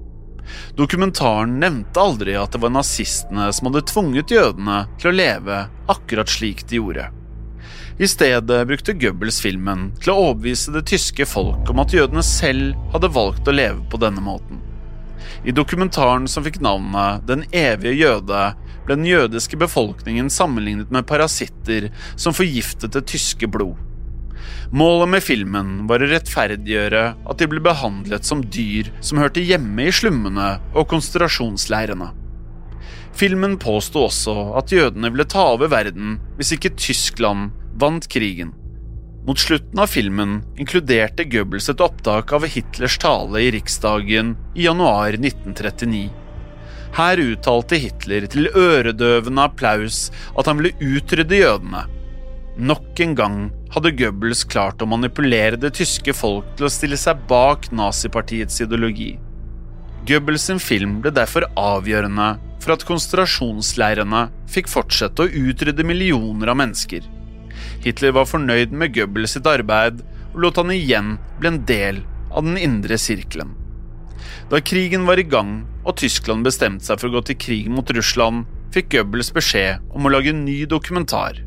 Dokumentaren 0.74 1.58
nevnte 1.62 2.02
aldri 2.02 2.34
at 2.38 2.54
det 2.54 2.62
var 2.64 2.72
nazistene 2.74 3.46
som 3.54 3.68
hadde 3.68 3.84
tvunget 3.86 4.34
jødene 4.34 4.80
til 4.98 5.10
å 5.10 5.14
leve 5.14 5.60
akkurat 5.94 6.34
slik 6.34 6.64
de 6.66 6.80
gjorde. 6.80 7.06
I 7.98 8.10
stedet 8.10 8.60
brukte 8.66 8.94
Goebbels 8.94 9.38
filmen 9.42 9.92
til 10.02 10.14
å 10.14 10.20
overbevise 10.24 10.74
det 10.74 10.86
tyske 10.90 11.26
folk 11.30 11.70
om 11.70 11.82
at 11.82 11.94
jødene 11.94 12.26
selv 12.26 12.74
hadde 12.90 13.14
valgt 13.14 13.46
å 13.46 13.54
leve 13.54 13.86
på 13.90 14.02
denne 14.02 14.22
måten. 14.22 14.64
I 15.46 15.54
dokumentaren 15.54 16.26
som 16.30 16.42
fikk 16.46 16.58
navnet 16.64 17.26
Den 17.28 17.44
evige 17.54 17.94
jøde, 17.94 18.42
ble 18.88 18.96
den 18.96 19.08
jødiske 19.08 19.58
befolkningen 19.60 20.30
sammenlignet 20.32 20.90
med 20.94 21.06
parasitter 21.06 21.90
som 22.16 22.36
forgiftet 22.36 22.96
det 22.96 23.04
tyske 23.12 23.48
blod. 23.52 23.76
Målet 24.72 25.08
med 25.12 25.24
filmen 25.24 25.70
var 25.88 26.02
å 26.02 26.08
rettferdiggjøre 26.08 27.02
at 27.28 27.40
de 27.40 27.48
ble 27.50 27.60
behandlet 27.64 28.24
som 28.24 28.40
dyr 28.44 28.90
som 29.04 29.20
hørte 29.20 29.44
hjemme 29.44 29.88
i 29.88 29.92
slummene 29.92 30.54
og 30.74 30.88
konsentrasjonsleirene. 30.90 32.10
Filmen 33.18 33.56
påsto 33.58 34.04
også 34.06 34.36
at 34.60 34.72
jødene 34.72 35.10
ville 35.10 35.26
ta 35.28 35.50
over 35.56 35.72
verden 35.72 36.18
hvis 36.38 36.54
ikke 36.54 36.76
Tyskland 36.78 37.50
vant 37.80 38.06
krigen. 38.12 38.54
Mot 39.28 39.40
slutten 39.40 39.80
av 39.82 39.90
filmen 39.92 40.38
inkluderte 40.56 41.26
Goebbels 41.28 41.68
et 41.68 41.82
opptak 41.84 42.32
av 42.32 42.46
Hitlers 42.48 42.96
tale 43.02 43.42
i 43.44 43.50
riksdagen 43.52 44.36
i 44.54 44.64
januar 44.68 45.18
1939. 45.18 46.27
Her 46.96 47.20
uttalte 47.20 47.78
Hitler 47.78 48.26
til 48.30 48.48
øredøvende 48.56 49.44
applaus 49.44 50.08
at 50.38 50.48
han 50.48 50.60
ville 50.60 50.96
utrydde 50.96 51.42
jødene. 51.42 51.84
Nok 52.58 53.00
en 53.04 53.14
gang 53.14 53.38
hadde 53.70 53.94
Goebbels 53.94 54.42
klart 54.48 54.82
å 54.82 54.88
manipulere 54.90 55.60
det 55.60 55.76
tyske 55.78 56.14
folk 56.16 56.48
til 56.58 56.66
å 56.66 56.72
stille 56.72 56.98
seg 56.98 57.20
bak 57.30 57.68
nazipartiets 57.70 58.58
ideologi. 58.64 59.12
Goebbels 60.08 60.48
sin 60.48 60.58
film 60.62 60.98
ble 61.04 61.12
derfor 61.14 61.46
avgjørende 61.60 62.32
for 62.58 62.74
at 62.74 62.84
konsentrasjonsleirene 62.88 64.24
fikk 64.50 64.70
fortsette 64.72 65.22
å 65.22 65.30
utrydde 65.44 65.86
millioner 65.86 66.50
av 66.50 66.58
mennesker. 66.58 67.04
Hitler 67.84 68.14
var 68.16 68.26
fornøyd 68.26 68.74
med 68.74 68.94
Goebbels 68.96 69.36
sitt 69.36 69.46
arbeid 69.46 70.02
og 70.32 70.42
lot 70.42 70.58
han 70.58 70.74
igjen 70.74 71.16
bli 71.38 71.52
en 71.52 71.62
del 71.68 72.02
av 72.28 72.46
den 72.46 72.58
indre 72.60 72.98
sirkelen. 73.00 73.54
Da 74.50 74.60
krigen 74.64 75.06
var 75.06 75.20
i 75.20 75.26
gang 75.28 75.60
og 75.88 75.96
Tyskland 75.96 76.44
bestemte 76.44 76.84
seg 76.84 77.00
for 77.00 77.08
å 77.08 77.16
gå 77.16 77.24
til 77.30 77.38
krig 77.40 77.68
mot 77.72 77.90
Russland, 77.96 78.44
fikk 78.74 78.92
Goebbels 78.92 79.30
beskjed 79.32 79.84
om 79.96 80.04
å 80.04 80.12
lage 80.12 80.34
en 80.34 80.44
ny 80.44 80.60
dokumentar. 80.68 81.40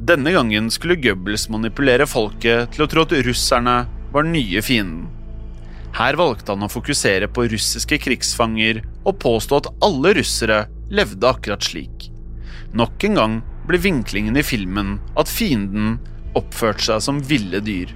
Denne 0.00 0.32
gangen 0.36 0.68
skulle 0.72 0.98
Goebbels 1.00 1.48
manipulere 1.52 2.06
folket 2.08 2.74
til 2.74 2.84
å 2.84 2.90
tro 2.90 3.06
at 3.06 3.16
russerne 3.24 3.78
var 4.12 4.26
den 4.26 4.36
nye 4.36 4.62
fienden. 4.64 5.08
Her 5.96 6.14
valgte 6.20 6.54
han 6.54 6.62
å 6.62 6.70
fokusere 6.70 7.26
på 7.32 7.48
russiske 7.50 7.98
krigsfanger 8.04 8.82
og 9.02 9.18
påstå 9.24 9.58
at 9.58 9.70
alle 9.82 10.14
russere 10.20 10.62
levde 10.92 11.26
akkurat 11.26 11.64
slik. 11.66 12.10
Nok 12.76 13.08
en 13.08 13.18
gang 13.18 13.38
ble 13.66 13.80
vinklingen 13.82 14.38
i 14.38 14.46
filmen 14.46 14.98
at 15.18 15.30
fienden 15.30 15.96
oppførte 16.38 16.86
seg 16.86 17.02
som 17.08 17.18
ville 17.26 17.58
dyr. 17.64 17.90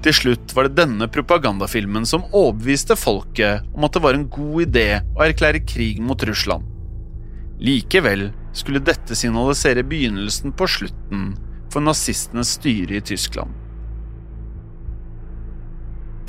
Til 0.00 0.16
slutt 0.16 0.54
var 0.56 0.68
det 0.68 0.78
denne 0.80 1.08
propagandafilmen 1.12 2.06
som 2.08 2.24
overbeviste 2.32 2.96
folket 2.96 3.66
om 3.76 3.84
at 3.84 3.96
det 3.96 4.04
var 4.04 4.16
en 4.16 4.28
god 4.32 4.62
idé 4.64 4.88
å 5.16 5.24
erklære 5.26 5.60
krig 5.68 6.00
mot 6.00 6.22
Russland. 6.24 6.64
Likevel 7.60 8.30
skulle 8.56 8.80
dette 8.80 9.16
signalisere 9.16 9.84
begynnelsen 9.84 10.54
på 10.56 10.68
slutten 10.68 11.34
for 11.70 11.84
nazistenes 11.84 12.56
styre 12.56 12.96
i 12.96 13.02
Tyskland. 13.04 13.52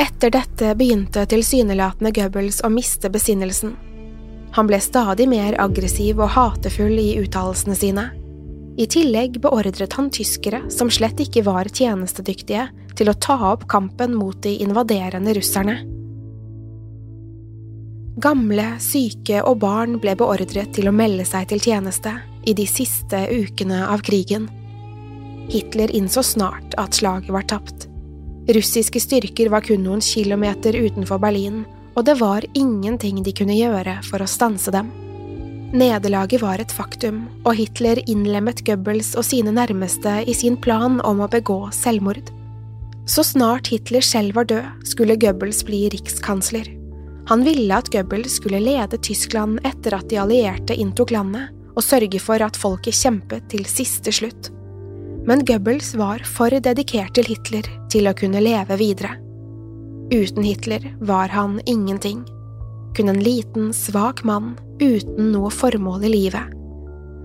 Etter 0.02 0.34
dette 0.34 0.74
begynte 0.76 1.24
tilsynelatende 1.30 2.12
Goebbels 2.14 2.60
å 2.66 2.70
miste 2.74 3.10
besinnelsen. 3.10 3.78
Han 4.52 4.68
ble 4.68 4.82
stadig 4.84 5.30
mer 5.32 5.56
aggressiv 5.64 6.20
og 6.20 6.34
hatefull 6.36 6.98
i 7.00 7.16
uttalelsene 7.22 7.78
sine. 7.78 8.10
I 8.82 8.88
tillegg 8.92 9.40
beordret 9.44 9.96
han 9.96 10.10
tyskere 10.12 10.66
som 10.74 10.92
slett 10.92 11.20
ikke 11.24 11.46
var 11.48 11.70
tjenestedyktige, 11.72 12.68
til 13.02 13.10
å 13.10 13.18
ta 13.18 13.36
opp 13.50 13.66
kampen 13.72 14.14
mot 14.14 14.38
de 14.46 14.60
invaderende 14.62 15.34
russerne. 15.34 15.80
Gamle, 18.22 18.76
syke 18.84 19.40
og 19.48 19.62
barn 19.64 19.96
ble 20.04 20.14
beordret 20.20 20.76
til 20.76 20.90
å 20.90 20.94
melde 20.94 21.26
seg 21.26 21.48
til 21.50 21.64
tjeneste 21.64 22.12
i 22.46 22.54
de 22.54 22.68
siste 22.70 23.24
ukene 23.32 23.80
av 23.90 24.04
krigen. 24.06 24.46
Hitler 25.50 25.90
innså 25.98 26.22
snart 26.22 26.76
at 26.78 27.00
slaget 27.00 27.32
var 27.34 27.48
tapt. 27.50 27.88
Russiske 28.52 29.02
styrker 29.02 29.50
var 29.50 29.66
kun 29.66 29.82
noen 29.86 30.04
kilometer 30.06 30.76
utenfor 30.78 31.22
Berlin, 31.24 31.64
og 31.98 32.06
det 32.06 32.20
var 32.20 32.46
ingenting 32.54 33.24
de 33.26 33.34
kunne 33.34 33.58
gjøre 33.58 33.98
for 34.06 34.22
å 34.22 34.30
stanse 34.30 34.74
dem. 34.76 34.92
Nederlaget 35.72 36.44
var 36.44 36.62
et 36.62 36.74
faktum, 36.76 37.24
og 37.48 37.56
Hitler 37.58 38.04
innlemmet 38.06 38.62
Goebbels 38.68 39.16
og 39.16 39.26
sine 39.26 39.56
nærmeste 39.56 40.20
i 40.28 40.36
sin 40.38 40.60
plan 40.60 41.00
om 41.08 41.24
å 41.24 41.32
begå 41.32 41.64
selvmord. 41.74 42.30
Så 43.06 43.24
snart 43.24 43.68
Hitler 43.72 44.02
selv 44.06 44.36
var 44.36 44.48
død, 44.50 44.86
skulle 44.88 45.18
Goebbels 45.20 45.64
bli 45.66 45.88
rikskansler. 45.90 46.68
Han 47.30 47.46
ville 47.46 47.76
at 47.76 47.90
Goebbels 47.94 48.38
skulle 48.40 48.62
lede 48.62 48.98
Tyskland 48.98 49.60
etter 49.68 49.96
at 49.98 50.10
de 50.10 50.20
allierte 50.22 50.76
inntok 50.76 51.12
landet, 51.12 51.50
og 51.72 51.86
sørge 51.86 52.20
for 52.20 52.44
at 52.44 52.58
folket 52.60 52.98
kjempet 52.98 53.48
til 53.52 53.64
siste 53.70 54.12
slutt. 54.12 54.52
Men 55.28 55.46
Goebbels 55.46 55.94
var 55.96 56.24
for 56.28 56.52
dedikert 56.52 57.16
til 57.16 57.30
Hitler 57.30 57.68
til 57.94 58.10
å 58.10 58.18
kunne 58.18 58.42
leve 58.44 58.78
videre. 58.82 59.16
Uten 60.12 60.44
Hitler 60.44 60.90
var 61.00 61.32
han 61.32 61.62
ingenting 61.66 62.26
kun 62.96 63.10
en 63.10 63.20
liten, 63.24 63.74
svak 63.74 64.24
mann 64.24 64.58
uten 64.80 65.32
noe 65.32 65.52
formål 65.52 66.06
i 66.06 66.12
livet. 66.12 66.58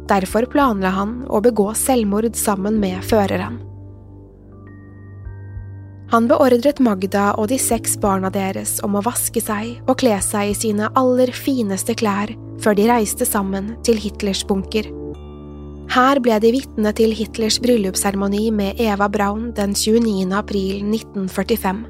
Derfor 0.07 0.47
planla 0.51 0.93
han 0.95 1.17
å 1.27 1.41
begå 1.43 1.73
selvmord 1.75 2.37
sammen 2.39 2.79
med 2.81 3.03
føreren. 3.05 3.59
Han 6.12 6.29
beordret 6.31 6.79
Magda 6.79 7.33
og 7.35 7.49
de 7.51 7.59
seks 7.59 7.97
barna 7.99 8.31
deres 8.31 8.77
om 8.87 8.95
å 8.95 9.03
vaske 9.03 9.42
seg 9.42 9.81
og 9.88 9.97
kle 10.03 10.14
seg 10.23 10.53
i 10.53 10.55
sine 10.55 10.90
aller 10.95 11.33
fineste 11.35 11.97
klær 11.99 12.31
før 12.62 12.79
de 12.79 12.87
reiste 12.88 13.27
sammen 13.27 13.75
til 13.87 13.99
Hitlers 14.01 14.45
bunker. 14.47 14.87
Her 15.90 16.21
ble 16.23 16.38
de 16.42 16.53
vitne 16.55 16.92
til 16.99 17.12
Hitlers 17.14 17.59
bryllupsseremoni 17.62 18.49
med 18.55 18.81
Eva 18.83 19.09
Braun 19.11 19.51
den 19.57 19.75
29. 19.75 20.31
april 20.35 20.83
1945. 20.85 21.85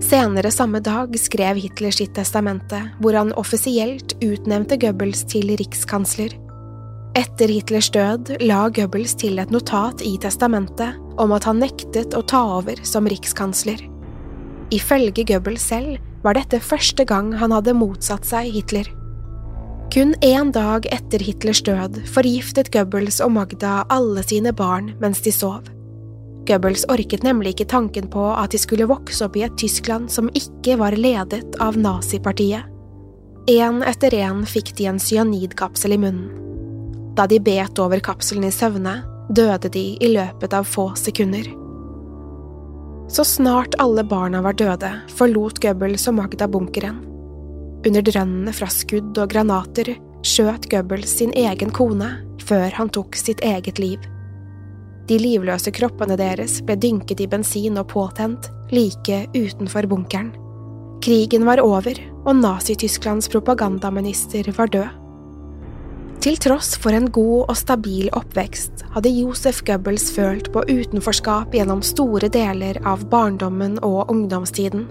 Senere 0.00 0.50
samme 0.50 0.80
dag 0.80 1.14
skrev 1.20 1.58
Hitler 1.60 1.92
sitt 1.92 2.14
testamente, 2.16 2.78
hvor 3.02 3.18
han 3.18 3.34
offisielt 3.38 4.14
utnevnte 4.24 4.78
Goebbels 4.80 5.26
til 5.28 5.52
rikskansler. 5.60 6.32
Etter 7.18 7.50
Hitlers 7.50 7.90
død 7.92 8.36
la 8.46 8.62
Goebbels 8.72 9.16
til 9.20 9.42
et 9.42 9.52
notat 9.52 10.02
i 10.06 10.14
testamentet 10.22 10.96
om 11.20 11.34
at 11.36 11.46
han 11.48 11.60
nektet 11.62 12.16
å 12.16 12.22
ta 12.24 12.40
over 12.58 12.80
som 12.86 13.08
rikskansler. 13.08 13.82
Ifølge 14.74 15.26
Goebbels 15.26 15.66
selv 15.72 15.98
var 16.24 16.36
dette 16.38 16.60
første 16.62 17.04
gang 17.08 17.32
han 17.40 17.52
hadde 17.54 17.76
motsatt 17.76 18.28
seg 18.28 18.52
Hitler. 18.54 18.88
Kun 19.90 20.14
én 20.22 20.52
dag 20.54 20.86
etter 20.94 21.22
Hitlers 21.26 21.64
død 21.66 21.96
forgiftet 22.14 22.70
Goebbels 22.70 23.18
og 23.24 23.32
Magda 23.34 23.80
alle 23.90 24.22
sine 24.22 24.52
barn 24.54 24.92
mens 25.02 25.22
de 25.24 25.32
sov. 25.34 25.66
Goebbels 26.46 26.84
orket 26.90 27.24
nemlig 27.26 27.56
ikke 27.56 27.70
tanken 27.74 28.06
på 28.10 28.22
at 28.32 28.54
de 28.54 28.60
skulle 28.62 28.88
vokse 28.90 29.24
opp 29.26 29.36
i 29.38 29.44
et 29.46 29.56
Tyskland 29.60 30.10
som 30.12 30.30
ikke 30.38 30.78
var 30.80 30.96
ledet 30.96 31.58
av 31.62 31.78
nazipartiet. 31.78 32.66
En 33.50 33.82
etter 33.82 34.14
en 34.20 34.44
fikk 34.46 34.76
de 34.78 34.86
en 34.90 35.02
cyanidkapsel 35.02 35.96
i 35.96 36.00
munnen. 36.00 36.30
Da 37.18 37.26
de 37.26 37.40
bet 37.42 37.78
over 37.82 37.98
kapselen 38.04 38.46
i 38.46 38.52
søvne, 38.54 39.00
døde 39.30 39.70
de 39.70 39.84
i 40.00 40.10
løpet 40.10 40.54
av 40.54 40.66
få 40.66 40.90
sekunder. 40.98 41.46
Så 43.10 43.24
snart 43.24 43.74
alle 43.82 44.04
barna 44.04 44.42
var 44.42 44.54
døde, 44.58 44.90
forlot 45.18 45.58
Goebbels 45.62 46.06
og 46.10 46.18
Magda 46.20 46.46
bunkeren. 46.50 47.00
Under 47.86 48.04
drønnene 48.04 48.52
fra 48.54 48.68
skudd 48.70 49.18
og 49.18 49.32
granater 49.32 49.94
skjøt 50.26 50.68
Goebbels 50.70 51.16
sin 51.18 51.32
egen 51.38 51.72
kone 51.74 52.12
før 52.44 52.70
han 52.76 52.90
tok 52.92 53.16
sitt 53.18 53.42
eget 53.46 53.80
liv. 53.82 53.98
De 55.08 55.18
livløse 55.18 55.72
kroppene 55.74 56.14
deres 56.18 56.60
ble 56.62 56.76
dynket 56.78 57.22
i 57.24 57.26
bensin 57.30 57.80
og 57.80 57.88
påtent, 57.90 58.46
like 58.70 59.24
utenfor 59.34 59.88
bunkeren. 59.90 60.30
Krigen 61.02 61.46
var 61.48 61.62
over, 61.64 61.96
og 62.28 62.36
Nazi-Tysklands 62.36 63.30
propagandaminister 63.32 64.52
var 64.54 64.70
død. 64.70 64.99
Til 66.20 66.36
tross 66.36 66.74
for 66.76 66.92
en 66.92 67.06
god 67.08 67.48
og 67.48 67.56
stabil 67.56 68.10
oppvekst 68.12 68.82
hadde 68.92 69.12
Josef 69.14 69.62
Goebbels 69.64 70.10
følt 70.12 70.50
på 70.52 70.66
utenforskap 70.68 71.54
gjennom 71.56 71.80
store 71.80 72.28
deler 72.28 72.76
av 72.84 73.06
barndommen 73.08 73.78
og 73.80 74.10
ungdomstiden. 74.12 74.82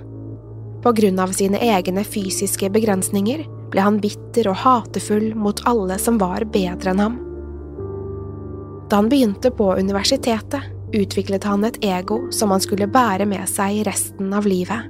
På 0.81 0.93
grunn 0.97 1.21
av 1.21 1.35
sine 1.37 1.61
egne 1.61 2.01
fysiske 2.01 2.71
begrensninger 2.73 3.43
ble 3.69 3.83
han 3.85 3.99
bitter 4.01 4.49
og 4.49 4.57
hatefull 4.63 5.27
mot 5.37 5.61
alle 5.69 5.99
som 6.01 6.17
var 6.17 6.47
bedre 6.49 6.95
enn 6.95 7.03
ham. 7.05 7.21
Da 8.89 9.03
han 9.03 9.11
begynte 9.13 9.53
på 9.53 9.69
universitetet, 9.77 10.65
utviklet 10.97 11.45
han 11.45 11.67
et 11.67 11.77
ego 11.85 12.23
som 12.33 12.49
han 12.49 12.65
skulle 12.65 12.89
bære 12.89 13.29
med 13.29 13.45
seg 13.53 13.83
resten 13.85 14.33
av 14.33 14.49
livet. 14.49 14.89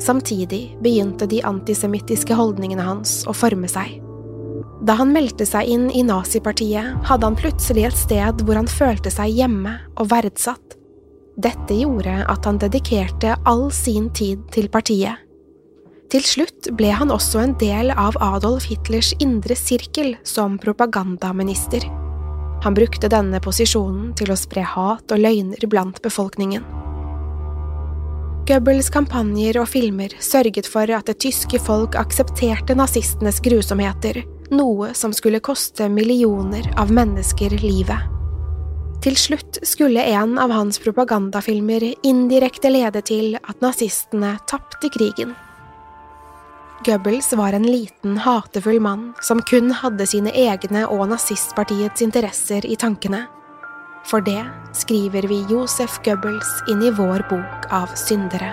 Samtidig 0.00 0.78
begynte 0.80 1.28
de 1.28 1.44
antisemittiske 1.44 2.32
holdningene 2.32 2.88
hans 2.88 3.26
å 3.28 3.36
forme 3.36 3.68
seg. 3.68 4.05
Da 4.86 4.94
han 5.00 5.10
meldte 5.10 5.42
seg 5.48 5.66
inn 5.66 5.88
i 5.90 6.04
nazipartiet, 6.06 6.94
hadde 7.08 7.26
han 7.26 7.38
plutselig 7.38 7.88
et 7.88 7.98
sted 7.98 8.42
hvor 8.46 8.58
han 8.60 8.68
følte 8.70 9.10
seg 9.10 9.34
hjemme 9.34 9.72
og 9.96 10.12
verdsatt. 10.12 10.76
Dette 11.36 11.74
gjorde 11.74 12.20
at 12.30 12.46
han 12.46 12.60
dedikerte 12.62 13.34
all 13.50 13.66
sin 13.74 14.08
tid 14.14 14.44
til 14.54 14.70
partiet. 14.72 15.18
Til 16.06 16.22
slutt 16.22 16.68
ble 16.78 16.92
han 16.94 17.10
også 17.10 17.42
en 17.42 17.56
del 17.58 17.90
av 17.90 18.14
Adolf 18.22 18.68
Hitlers 18.70 19.10
indre 19.18 19.56
sirkel 19.58 20.14
som 20.22 20.54
propagandaminister. 20.62 21.82
Han 22.62 22.78
brukte 22.78 23.10
denne 23.10 23.42
posisjonen 23.42 24.14
til 24.16 24.30
å 24.30 24.38
spre 24.38 24.62
hat 24.62 25.10
og 25.10 25.20
løgner 25.20 25.66
blant 25.66 25.98
befolkningen. 26.06 26.62
Goebbels 28.46 28.92
kampanjer 28.94 29.58
og 29.58 29.66
filmer 29.72 30.14
sørget 30.22 30.70
for 30.70 30.86
at 30.94 31.10
det 31.10 31.18
tyske 31.26 31.58
folk 31.58 31.98
aksepterte 31.98 32.78
nazistenes 32.78 33.42
grusomheter 33.42 34.22
noe 34.50 34.92
som 34.94 35.12
skulle 35.12 35.40
koste 35.40 35.88
millioner 35.88 36.68
av 36.78 36.92
mennesker 36.92 37.56
livet. 37.62 38.12
Til 39.04 39.16
slutt 39.18 39.60
skulle 39.66 40.02
en 40.02 40.38
av 40.38 40.50
hans 40.50 40.80
propagandafilmer 40.82 41.84
indirekte 42.06 42.72
lede 42.72 43.02
til 43.06 43.36
at 43.38 43.60
nazistene 43.62 44.36
tapte 44.50 44.90
krigen. 44.90 45.36
Goebbels 46.84 47.32
var 47.32 47.54
en 47.56 47.66
liten, 47.66 48.18
hatefull 48.18 48.80
mann 48.80 49.12
som 49.22 49.40
kun 49.42 49.70
hadde 49.72 50.06
sine 50.06 50.32
egne 50.34 50.84
og 50.86 51.06
nazistpartiets 51.08 52.04
interesser 52.04 52.66
i 52.66 52.76
tankene. 52.76 53.24
For 54.06 54.22
det 54.22 54.42
skriver 54.76 55.26
vi 55.26 55.40
Josef 55.50 55.98
Goebbels 56.04 56.50
inn 56.70 56.84
i 56.84 56.92
vår 56.94 57.26
bok 57.30 57.70
av 57.74 57.94
syndere. 57.98 58.52